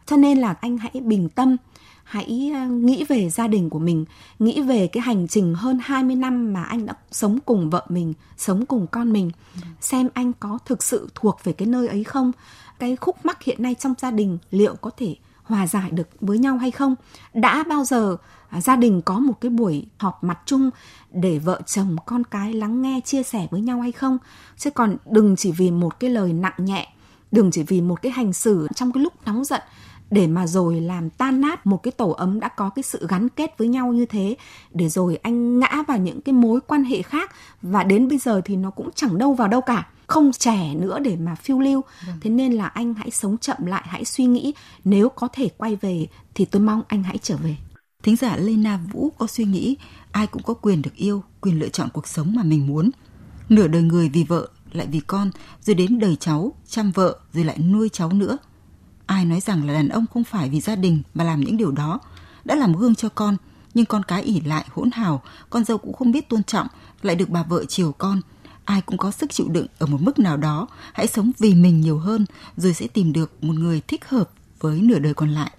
Cho 0.07 0.17
nên 0.17 0.39
là 0.39 0.55
anh 0.61 0.79
hãy 0.79 0.93
bình 1.05 1.29
tâm, 1.29 1.57
hãy 2.05 2.51
à, 2.55 2.67
nghĩ 2.67 3.05
về 3.05 3.31
gia 3.31 3.49
đình 3.49 3.71
của 3.71 3.79
mình, 3.79 4.05
nghĩ 4.39 4.61
về 4.61 4.87
cái 4.87 5.01
hành 5.01 5.29
trình 5.29 5.55
hơn 5.55 5.79
20 5.83 6.17
năm 6.17 6.53
mà 6.53 6.63
anh 6.63 6.87
đã 6.87 6.95
sống 7.11 7.39
cùng 7.45 7.71
vợ 7.71 7.87
mình, 7.89 8.15
sống 8.37 8.67
cùng 8.67 8.87
con 8.87 9.13
mình. 9.13 9.31
Xem 9.81 10.09
anh 10.15 10.33
có 10.41 10.59
thực 10.65 10.83
sự 10.83 11.09
thuộc 11.15 11.45
về 11.45 11.53
cái 11.53 11.69
nơi 11.69 11.89
ấy 11.89 12.05
không? 12.05 12.33
Cái 12.79 12.97
khúc 12.97 13.27
mắc 13.27 13.43
hiện 13.43 13.63
nay 13.63 13.75
trong 13.75 13.95
gia 13.99 14.11
đình 14.11 14.39
liệu 14.51 14.75
có 14.75 14.91
thể 14.97 15.17
hòa 15.43 15.67
giải 15.67 15.91
được 15.91 16.09
với 16.21 16.39
nhau 16.39 16.57
hay 16.57 16.71
không? 16.71 16.95
Đã 17.35 17.65
bao 17.69 17.85
giờ 17.85 18.17
à, 18.49 18.61
gia 18.61 18.77
đình 18.77 19.03
có 19.03 19.19
một 19.19 19.41
cái 19.41 19.51
buổi 19.51 19.87
họp 19.99 20.25
mặt 20.25 20.39
chung 20.47 20.71
để 21.13 21.39
vợ 21.39 21.61
chồng 21.67 21.97
con 22.07 22.25
cái 22.25 22.53
lắng 22.53 22.83
nghe 22.83 23.01
chia 23.05 23.23
sẻ 23.23 23.47
với 23.51 23.61
nhau 23.61 23.81
hay 23.81 23.93
không? 23.93 24.19
Chứ 24.59 24.71
còn 24.71 24.97
đừng 25.07 25.37
chỉ 25.37 25.53
vì 25.53 25.71
một 25.71 26.01
cái 26.01 26.11
lời 26.11 26.33
nặng 26.33 26.55
nhẹ, 26.59 26.89
đừng 27.33 27.51
chỉ 27.51 27.63
vì 27.63 27.81
một 27.81 28.03
cái 28.03 28.13
hành 28.13 28.33
xử 28.33 28.69
trong 28.75 28.93
cái 28.93 29.03
lúc 29.03 29.13
nóng 29.27 29.45
giận 29.45 29.63
để 30.11 30.27
mà 30.27 30.47
rồi 30.47 30.81
làm 30.81 31.11
tan 31.11 31.41
nát 31.41 31.67
một 31.67 31.83
cái 31.83 31.93
tổ 31.93 32.11
ấm 32.11 32.41
đã 32.41 32.49
có 32.49 32.71
cái 32.71 32.83
sự 32.83 33.07
gắn 33.09 33.29
kết 33.29 33.59
với 33.59 33.69
nhau 33.69 33.93
như 33.93 34.07
thế 34.07 34.37
để 34.73 34.89
rồi 34.89 35.17
anh 35.23 35.59
ngã 35.59 35.83
vào 35.89 35.99
những 35.99 36.21
cái 36.21 36.33
mối 36.33 36.61
quan 36.67 36.85
hệ 36.85 37.03
khác 37.03 37.33
và 37.63 37.85
đến 37.85 38.09
bây 38.09 38.19
giờ 38.19 38.41
thì 38.45 38.57
nó 38.57 38.71
cũng 38.71 38.91
chẳng 38.95 39.19
đâu 39.19 39.35
vào 39.35 39.49
đâu 39.49 39.61
cả. 39.61 39.87
Không 40.07 40.33
trẻ 40.33 40.75
nữa 40.75 40.99
để 40.99 41.17
mà 41.17 41.35
phiêu 41.35 41.61
lưu. 41.61 41.81
Vâng. 42.07 42.17
thế 42.21 42.31
nên 42.31 42.53
là 42.53 42.67
anh 42.67 42.95
hãy 42.95 43.11
sống 43.11 43.39
chậm 43.39 43.67
lại 43.67 43.83
hãy 43.87 44.05
suy 44.05 44.25
nghĩ. 44.25 44.55
Nếu 44.85 45.09
có 45.09 45.29
thể 45.33 45.49
quay 45.57 45.77
về 45.77 46.07
thì 46.35 46.45
tôi 46.45 46.63
mong 46.63 46.83
anh 46.89 47.03
hãy 47.03 47.19
trở 47.23 47.37
về. 47.37 47.57
Thính 48.03 48.17
giả 48.17 48.37
Lena 48.37 48.81
Vũ 48.93 49.11
có 49.19 49.27
suy 49.27 49.45
nghĩ 49.45 49.77
ai 50.13 50.27
cũng 50.27 50.43
có 50.43 50.55
quyền 50.55 50.83
được 50.83 50.95
yêu 50.97 51.23
quyền 51.41 51.59
lựa 51.59 51.69
chọn 51.69 51.89
cuộc 51.93 52.09
sống 52.09 52.35
mà 52.37 52.43
mình 52.43 52.67
muốn. 52.67 52.91
Nửa 53.49 53.69
đời 53.69 53.83
người 53.83 54.09
vì 54.09 54.25
vợ 54.25 54.49
lại 54.73 54.87
vì 54.91 55.01
con 55.01 55.31
rồi 55.61 55.75
đến 55.75 55.99
đời 55.99 56.17
cháu 56.17 56.53
chăm 56.69 56.91
vợ 56.91 57.19
rồi 57.33 57.45
lại 57.45 57.59
nuôi 57.59 57.89
cháu 57.89 58.13
nữa 58.13 58.39
Ai 59.07 59.25
nói 59.25 59.41
rằng 59.41 59.67
là 59.67 59.73
đàn 59.73 59.89
ông 59.89 60.05
không 60.15 60.25
phải 60.25 60.49
vì 60.49 60.61
gia 60.61 60.77
đình 60.77 61.03
mà 61.15 61.25
làm 61.25 61.41
những 61.41 61.57
điều 61.57 61.71
đó, 61.71 62.01
đã 62.45 62.55
làm 62.55 62.77
gương 62.77 62.95
cho 62.95 63.09
con, 63.09 63.37
nhưng 63.75 63.85
con 63.85 64.03
cái 64.03 64.23
ỉ 64.23 64.41
lại 64.41 64.65
hỗn 64.73 64.91
hào, 64.91 65.23
con 65.51 65.65
dâu 65.65 65.79
cũng 65.79 65.93
không 65.93 66.13
biết 66.13 66.29
tôn 66.29 66.43
trọng, 66.43 66.67
lại 67.03 67.17
được 67.17 67.29
bà 67.29 67.43
vợ 67.43 67.65
chiều 67.65 67.93
con. 67.93 68.21
Ai 68.65 68.81
cũng 68.81 68.99
có 68.99 69.11
sức 69.11 69.31
chịu 69.31 69.49
đựng 69.49 69.67
ở 69.79 69.87
một 69.87 70.01
mức 70.01 70.19
nào 70.19 70.37
đó, 70.37 70.69
hãy 70.93 71.07
sống 71.07 71.33
vì 71.39 71.55
mình 71.55 71.81
nhiều 71.81 71.99
hơn, 71.99 72.27
rồi 72.57 72.75
sẽ 72.75 72.87
tìm 72.87 73.13
được 73.13 73.45
một 73.45 73.55
người 73.55 73.81
thích 73.89 74.09
hợp 74.09 74.31
với 74.61 74.81
nửa 74.81 74.99
đời 74.99 75.15
còn 75.15 75.31
lại. 75.31 75.51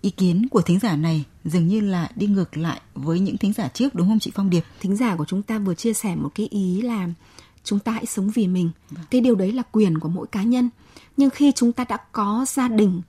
Ý 0.00 0.10
kiến 0.10 0.48
của 0.48 0.60
thính 0.60 0.78
giả 0.78 0.96
này 0.96 1.24
dường 1.44 1.68
như 1.68 1.80
là 1.80 2.08
đi 2.16 2.26
ngược 2.26 2.56
lại 2.56 2.80
với 2.94 3.20
những 3.20 3.36
thính 3.36 3.52
giả 3.52 3.68
trước 3.68 3.94
đúng 3.94 4.08
không 4.08 4.18
chị 4.18 4.30
Phong 4.34 4.50
Điệp? 4.50 4.64
Thính 4.80 4.96
giả 4.96 5.16
của 5.16 5.24
chúng 5.24 5.42
ta 5.42 5.58
vừa 5.58 5.74
chia 5.74 5.92
sẻ 5.92 6.16
một 6.16 6.30
cái 6.34 6.48
ý 6.50 6.82
là 6.82 7.08
chúng 7.66 7.78
ta 7.78 7.92
hãy 7.92 8.06
sống 8.06 8.30
vì 8.34 8.48
mình. 8.48 8.70
Vâng. 8.90 9.04
Cái 9.10 9.20
điều 9.20 9.34
đấy 9.34 9.52
là 9.52 9.62
quyền 9.72 9.98
của 9.98 10.08
mỗi 10.08 10.26
cá 10.26 10.42
nhân 10.42 10.70
nhưng 11.16 11.30
khi 11.30 11.52
chúng 11.52 11.72
ta 11.72 11.84
đã 11.88 11.96
có 12.12 12.44
gia 12.48 12.68
đình 12.68 13.02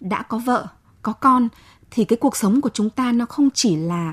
đã 0.00 0.22
có 0.22 0.38
vợ 0.38 0.66
có 1.02 1.12
con 1.12 1.48
thì 1.90 2.04
cái 2.04 2.16
cuộc 2.16 2.36
sống 2.36 2.60
của 2.60 2.70
chúng 2.74 2.90
ta 2.90 3.12
nó 3.12 3.26
không 3.26 3.48
chỉ 3.54 3.76
là 3.76 4.12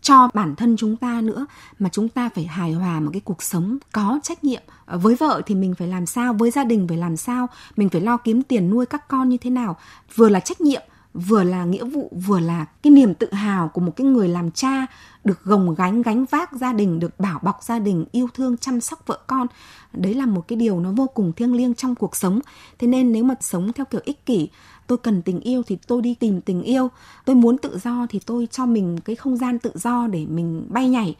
cho 0.00 0.28
bản 0.34 0.56
thân 0.56 0.76
chúng 0.76 0.96
ta 0.96 1.20
nữa 1.20 1.46
mà 1.78 1.88
chúng 1.92 2.08
ta 2.08 2.28
phải 2.34 2.44
hài 2.44 2.72
hòa 2.72 3.00
một 3.00 3.10
cái 3.12 3.20
cuộc 3.20 3.42
sống 3.42 3.78
có 3.92 4.20
trách 4.22 4.44
nhiệm 4.44 4.62
với 4.86 5.14
vợ 5.14 5.42
thì 5.46 5.54
mình 5.54 5.74
phải 5.74 5.88
làm 5.88 6.06
sao 6.06 6.32
với 6.32 6.50
gia 6.50 6.64
đình 6.64 6.88
phải 6.88 6.96
làm 6.96 7.16
sao 7.16 7.48
mình 7.76 7.88
phải 7.88 8.00
lo 8.00 8.16
kiếm 8.16 8.42
tiền 8.42 8.70
nuôi 8.70 8.86
các 8.86 9.08
con 9.08 9.28
như 9.28 9.36
thế 9.36 9.50
nào 9.50 9.76
vừa 10.14 10.28
là 10.28 10.40
trách 10.40 10.60
nhiệm 10.60 10.82
vừa 11.14 11.42
là 11.44 11.64
nghĩa 11.64 11.84
vụ 11.84 12.12
vừa 12.26 12.40
là 12.40 12.64
cái 12.82 12.90
niềm 12.90 13.14
tự 13.14 13.32
hào 13.32 13.68
của 13.68 13.80
một 13.80 13.92
cái 13.96 14.06
người 14.06 14.28
làm 14.28 14.50
cha 14.50 14.86
được 15.24 15.44
gồng 15.44 15.74
gánh 15.74 16.02
gánh 16.02 16.24
vác 16.24 16.52
gia 16.52 16.72
đình, 16.72 17.00
được 17.00 17.20
bảo 17.20 17.38
bọc 17.42 17.62
gia 17.62 17.78
đình, 17.78 18.04
yêu 18.12 18.28
thương, 18.34 18.56
chăm 18.56 18.80
sóc 18.80 19.06
vợ 19.06 19.18
con. 19.26 19.46
Đấy 19.92 20.14
là 20.14 20.26
một 20.26 20.48
cái 20.48 20.56
điều 20.56 20.80
nó 20.80 20.90
vô 20.90 21.06
cùng 21.06 21.32
thiêng 21.32 21.54
liêng 21.54 21.74
trong 21.74 21.94
cuộc 21.94 22.16
sống. 22.16 22.40
Thế 22.78 22.86
nên 22.86 23.12
nếu 23.12 23.24
mà 23.24 23.34
sống 23.40 23.72
theo 23.72 23.86
kiểu 23.86 24.00
ích 24.04 24.26
kỷ, 24.26 24.48
tôi 24.86 24.98
cần 24.98 25.22
tình 25.22 25.40
yêu 25.40 25.62
thì 25.62 25.78
tôi 25.86 26.02
đi 26.02 26.14
tìm 26.14 26.40
tình 26.40 26.62
yêu. 26.62 26.90
Tôi 27.24 27.36
muốn 27.36 27.58
tự 27.58 27.78
do 27.78 28.06
thì 28.10 28.20
tôi 28.26 28.48
cho 28.50 28.66
mình 28.66 28.98
cái 29.04 29.16
không 29.16 29.36
gian 29.36 29.58
tự 29.58 29.70
do 29.74 30.06
để 30.06 30.26
mình 30.26 30.66
bay 30.68 30.88
nhảy. 30.88 31.16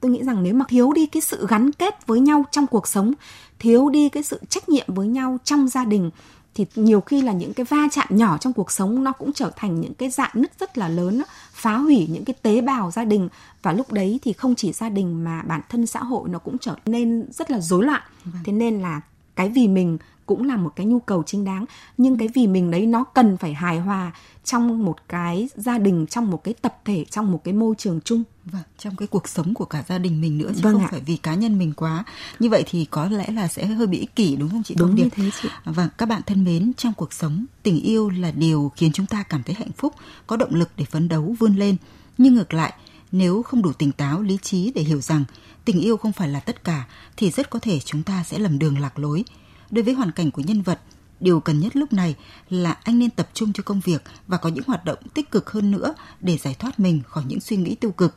Tôi 0.00 0.10
nghĩ 0.10 0.22
rằng 0.22 0.42
nếu 0.42 0.54
mà 0.54 0.64
thiếu 0.68 0.92
đi 0.92 1.06
cái 1.06 1.20
sự 1.20 1.46
gắn 1.46 1.72
kết 1.72 2.06
với 2.06 2.20
nhau 2.20 2.44
trong 2.50 2.66
cuộc 2.66 2.88
sống, 2.88 3.12
thiếu 3.58 3.88
đi 3.88 4.08
cái 4.08 4.22
sự 4.22 4.40
trách 4.48 4.68
nhiệm 4.68 4.86
với 4.88 5.08
nhau 5.08 5.38
trong 5.44 5.68
gia 5.68 5.84
đình, 5.84 6.10
thì 6.54 6.66
nhiều 6.74 7.00
khi 7.00 7.22
là 7.22 7.32
những 7.32 7.54
cái 7.54 7.66
va 7.68 7.88
chạm 7.92 8.06
nhỏ 8.10 8.38
trong 8.38 8.52
cuộc 8.52 8.70
sống 8.70 9.04
nó 9.04 9.12
cũng 9.12 9.32
trở 9.32 9.50
thành 9.56 9.80
những 9.80 9.94
cái 9.94 10.10
dạng 10.10 10.30
nứt 10.34 10.52
rất 10.60 10.78
là 10.78 10.88
lớn 10.88 11.22
phá 11.60 11.76
hủy 11.76 12.06
những 12.10 12.24
cái 12.24 12.34
tế 12.42 12.60
bào 12.60 12.90
gia 12.90 13.04
đình 13.04 13.28
và 13.62 13.72
lúc 13.72 13.92
đấy 13.92 14.20
thì 14.22 14.32
không 14.32 14.54
chỉ 14.54 14.72
gia 14.72 14.88
đình 14.88 15.24
mà 15.24 15.42
bản 15.42 15.60
thân 15.68 15.86
xã 15.86 16.02
hội 16.02 16.28
nó 16.28 16.38
cũng 16.38 16.58
trở 16.58 16.74
nên 16.86 17.26
rất 17.32 17.50
là 17.50 17.60
rối 17.60 17.84
loạn 17.84 18.02
vâng. 18.24 18.42
thế 18.44 18.52
nên 18.52 18.80
là 18.80 19.00
cái 19.36 19.48
vì 19.48 19.68
mình 19.68 19.98
cũng 20.30 20.44
là 20.44 20.56
một 20.56 20.72
cái 20.76 20.86
nhu 20.86 20.98
cầu 20.98 21.22
chính 21.26 21.44
đáng. 21.44 21.64
Nhưng 21.98 22.18
cái 22.18 22.28
vì 22.34 22.46
mình 22.46 22.70
đấy 22.70 22.86
nó 22.86 23.04
cần 23.04 23.36
phải 23.36 23.54
hài 23.54 23.78
hòa 23.80 24.12
trong 24.44 24.84
một 24.84 24.96
cái 25.08 25.48
gia 25.56 25.78
đình 25.78 26.06
trong 26.06 26.30
một 26.30 26.44
cái 26.44 26.54
tập 26.54 26.76
thể 26.84 27.04
trong 27.10 27.32
một 27.32 27.44
cái 27.44 27.54
môi 27.54 27.74
trường 27.78 28.00
chung. 28.04 28.22
Vâng 28.44 28.62
trong 28.78 28.96
cái 28.96 29.08
cuộc 29.08 29.28
sống 29.28 29.54
của 29.54 29.64
cả 29.64 29.84
gia 29.88 29.98
đình 29.98 30.20
mình 30.20 30.38
nữa 30.38 30.50
chứ 30.54 30.60
vâng 30.62 30.74
không 30.74 30.82
ạ. 30.82 30.88
phải 30.90 31.00
vì 31.00 31.16
cá 31.16 31.34
nhân 31.34 31.58
mình 31.58 31.72
quá. 31.76 32.04
Như 32.38 32.50
vậy 32.50 32.64
thì 32.66 32.84
có 32.84 33.08
lẽ 33.08 33.30
là 33.30 33.48
sẽ 33.48 33.66
hơi 33.66 33.86
bị 33.86 33.98
ích 33.98 34.16
kỷ 34.16 34.36
đúng 34.36 34.50
không 34.50 34.62
chị 34.62 34.74
đúng 34.78 34.94
như 34.94 35.08
thế 35.10 35.30
chị. 35.42 35.48
Và 35.64 35.88
các 35.98 36.06
bạn 36.06 36.22
thân 36.26 36.44
mến 36.44 36.72
trong 36.76 36.92
cuộc 36.92 37.12
sống 37.12 37.46
tình 37.62 37.80
yêu 37.80 38.10
là 38.10 38.30
điều 38.30 38.72
khiến 38.76 38.92
chúng 38.92 39.06
ta 39.06 39.22
cảm 39.22 39.42
thấy 39.42 39.54
hạnh 39.54 39.72
phúc 39.76 39.94
có 40.26 40.36
động 40.36 40.54
lực 40.54 40.70
để 40.76 40.84
phấn 40.84 41.08
đấu 41.08 41.36
vươn 41.38 41.56
lên. 41.56 41.76
Nhưng 42.18 42.34
ngược 42.34 42.54
lại 42.54 42.72
nếu 43.12 43.42
không 43.42 43.62
đủ 43.62 43.72
tỉnh 43.72 43.92
táo 43.92 44.22
lý 44.22 44.38
trí 44.42 44.72
để 44.74 44.82
hiểu 44.82 45.00
rằng 45.00 45.24
tình 45.64 45.80
yêu 45.80 45.96
không 45.96 46.12
phải 46.12 46.28
là 46.28 46.40
tất 46.40 46.64
cả 46.64 46.86
thì 47.16 47.30
rất 47.30 47.50
có 47.50 47.58
thể 47.58 47.80
chúng 47.80 48.02
ta 48.02 48.24
sẽ 48.26 48.38
lầm 48.38 48.58
đường 48.58 48.78
lạc 48.78 48.98
lối 48.98 49.24
đối 49.70 49.84
với 49.84 49.94
hoàn 49.94 50.12
cảnh 50.12 50.30
của 50.30 50.42
nhân 50.42 50.62
vật 50.62 50.80
điều 51.20 51.40
cần 51.40 51.60
nhất 51.60 51.76
lúc 51.76 51.92
này 51.92 52.14
là 52.50 52.72
anh 52.72 52.98
nên 52.98 53.10
tập 53.10 53.28
trung 53.34 53.52
cho 53.52 53.62
công 53.62 53.80
việc 53.80 54.02
và 54.26 54.36
có 54.36 54.48
những 54.48 54.64
hoạt 54.66 54.84
động 54.84 54.98
tích 55.14 55.30
cực 55.30 55.50
hơn 55.50 55.70
nữa 55.70 55.94
để 56.20 56.36
giải 56.36 56.54
thoát 56.58 56.80
mình 56.80 57.02
khỏi 57.06 57.24
những 57.26 57.40
suy 57.40 57.56
nghĩ 57.56 57.74
tiêu 57.74 57.90
cực 57.90 58.16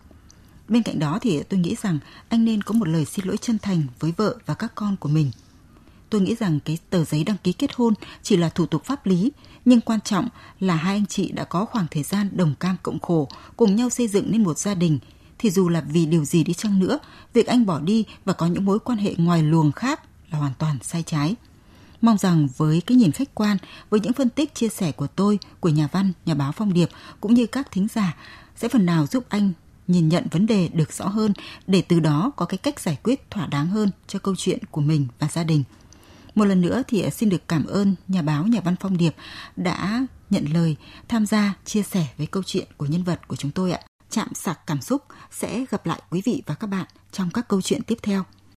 bên 0.68 0.84
cạnh 0.84 1.00
đó 1.00 1.20
thì 1.22 1.44
tôi 1.44 1.60
nghĩ 1.60 1.76
rằng 1.82 2.00
anh 2.30 2.46
nên 2.46 2.62
có 2.62 2.74
một 2.74 2.88
lời 2.88 3.06
xin 3.06 3.26
lỗi 3.26 3.38
chân 3.38 3.60
thành 3.60 3.84
với 4.00 4.14
vợ 4.18 4.36
và 4.46 4.54
các 4.54 4.72
con 4.76 4.98
của 4.98 5.10
mình 5.10 5.32
tôi 6.14 6.22
nghĩ 6.22 6.36
rằng 6.36 6.60
cái 6.60 6.78
tờ 6.90 7.04
giấy 7.04 7.24
đăng 7.24 7.38
ký 7.44 7.54
kết 7.54 7.72
hôn 7.76 7.94
chỉ 8.22 8.38
là 8.38 8.50
thủ 8.50 8.66
tục 8.66 8.86
pháp 8.86 9.06
lý, 9.06 9.32
nhưng 9.66 9.82
quan 9.82 10.02
trọng 10.02 10.28
là 10.60 10.76
hai 10.76 10.96
anh 10.96 11.06
chị 11.06 11.32
đã 11.32 11.44
có 11.44 11.66
khoảng 11.66 11.86
thời 11.92 12.04
gian 12.04 12.30
đồng 12.38 12.56
cam 12.60 12.76
cộng 12.84 13.00
khổ, 13.00 13.28
cùng 13.58 13.76
nhau 13.76 13.90
xây 13.90 14.08
dựng 14.08 14.32
nên 14.32 14.44
một 14.44 14.58
gia 14.58 14.74
đình. 14.74 15.00
Thì 15.38 15.50
dù 15.50 15.70
là 15.70 15.82
vì 15.82 16.06
điều 16.06 16.26
gì 16.26 16.44
đi 16.44 16.54
chăng 16.54 16.80
nữa, 16.80 17.00
việc 17.34 17.48
anh 17.48 17.66
bỏ 17.66 17.80
đi 17.80 18.06
và 18.26 18.34
có 18.34 18.46
những 18.46 18.66
mối 18.66 18.80
quan 18.80 18.98
hệ 18.98 19.16
ngoài 19.18 19.44
luồng 19.44 19.72
khác 19.72 20.02
là 20.34 20.40
hoàn 20.40 20.54
toàn 20.60 20.78
sai 20.82 21.04
trái. 21.04 21.36
Mong 22.02 22.18
rằng 22.18 22.48
với 22.58 22.82
cái 22.82 22.98
nhìn 22.98 23.12
khách 23.12 23.36
quan, 23.36 23.58
với 23.90 24.00
những 24.00 24.14
phân 24.14 24.30
tích 24.30 24.56
chia 24.56 24.70
sẻ 24.70 24.92
của 24.92 25.08
tôi, 25.08 25.40
của 25.60 25.70
nhà 25.70 25.88
văn, 25.92 26.12
nhà 26.26 26.34
báo 26.34 26.52
Phong 26.52 26.74
Điệp 26.74 26.90
cũng 27.22 27.34
như 27.34 27.46
các 27.48 27.72
thính 27.72 27.88
giả 27.94 28.16
sẽ 28.56 28.68
phần 28.68 28.86
nào 28.86 29.08
giúp 29.08 29.26
anh 29.30 29.52
nhìn 29.88 30.10
nhận 30.10 30.28
vấn 30.32 30.46
đề 30.46 30.68
được 30.68 30.94
rõ 30.94 31.08
hơn 31.08 31.34
để 31.68 31.82
từ 31.82 32.00
đó 32.00 32.32
có 32.36 32.46
cái 32.46 32.58
cách 32.58 32.80
giải 32.80 32.98
quyết 33.04 33.32
thỏa 33.32 33.48
đáng 33.48 33.68
hơn 33.68 33.90
cho 34.08 34.20
câu 34.20 34.36
chuyện 34.36 34.60
của 34.72 34.82
mình 34.82 35.08
và 35.20 35.28
gia 35.32 35.44
đình. 35.44 35.64
Một 36.36 36.46
lần 36.46 36.62
nữa 36.62 36.84
thì 36.88 37.10
xin 37.12 37.30
được 37.30 37.48
cảm 37.48 37.66
ơn 37.66 37.96
nhà 38.08 38.22
báo 38.22 38.48
nhà 38.48 38.62
văn 38.62 38.76
Phong 38.80 38.98
Điệp 38.98 39.16
đã 39.56 40.06
nhận 40.30 40.46
lời 40.54 40.76
tham 41.08 41.26
gia 41.26 41.54
chia 41.66 41.84
sẻ 41.84 42.08
với 42.18 42.28
câu 42.28 42.44
chuyện 42.46 42.68
của 42.78 42.86
nhân 42.86 43.04
vật 43.04 43.28
của 43.28 43.36
chúng 43.36 43.52
tôi 43.52 43.72
ạ. 43.72 43.80
Chạm 44.10 44.28
sạc 44.34 44.68
cảm 44.68 44.82
xúc 44.82 45.04
sẽ 45.32 45.66
gặp 45.70 45.86
lại 45.86 46.02
quý 46.10 46.22
vị 46.26 46.44
và 46.46 46.56
các 46.56 46.68
bạn 46.68 46.86
trong 47.12 47.30
các 47.34 47.48
câu 47.48 47.62
chuyện 47.62 47.84
tiếp 47.84 47.98
theo. 48.02 48.24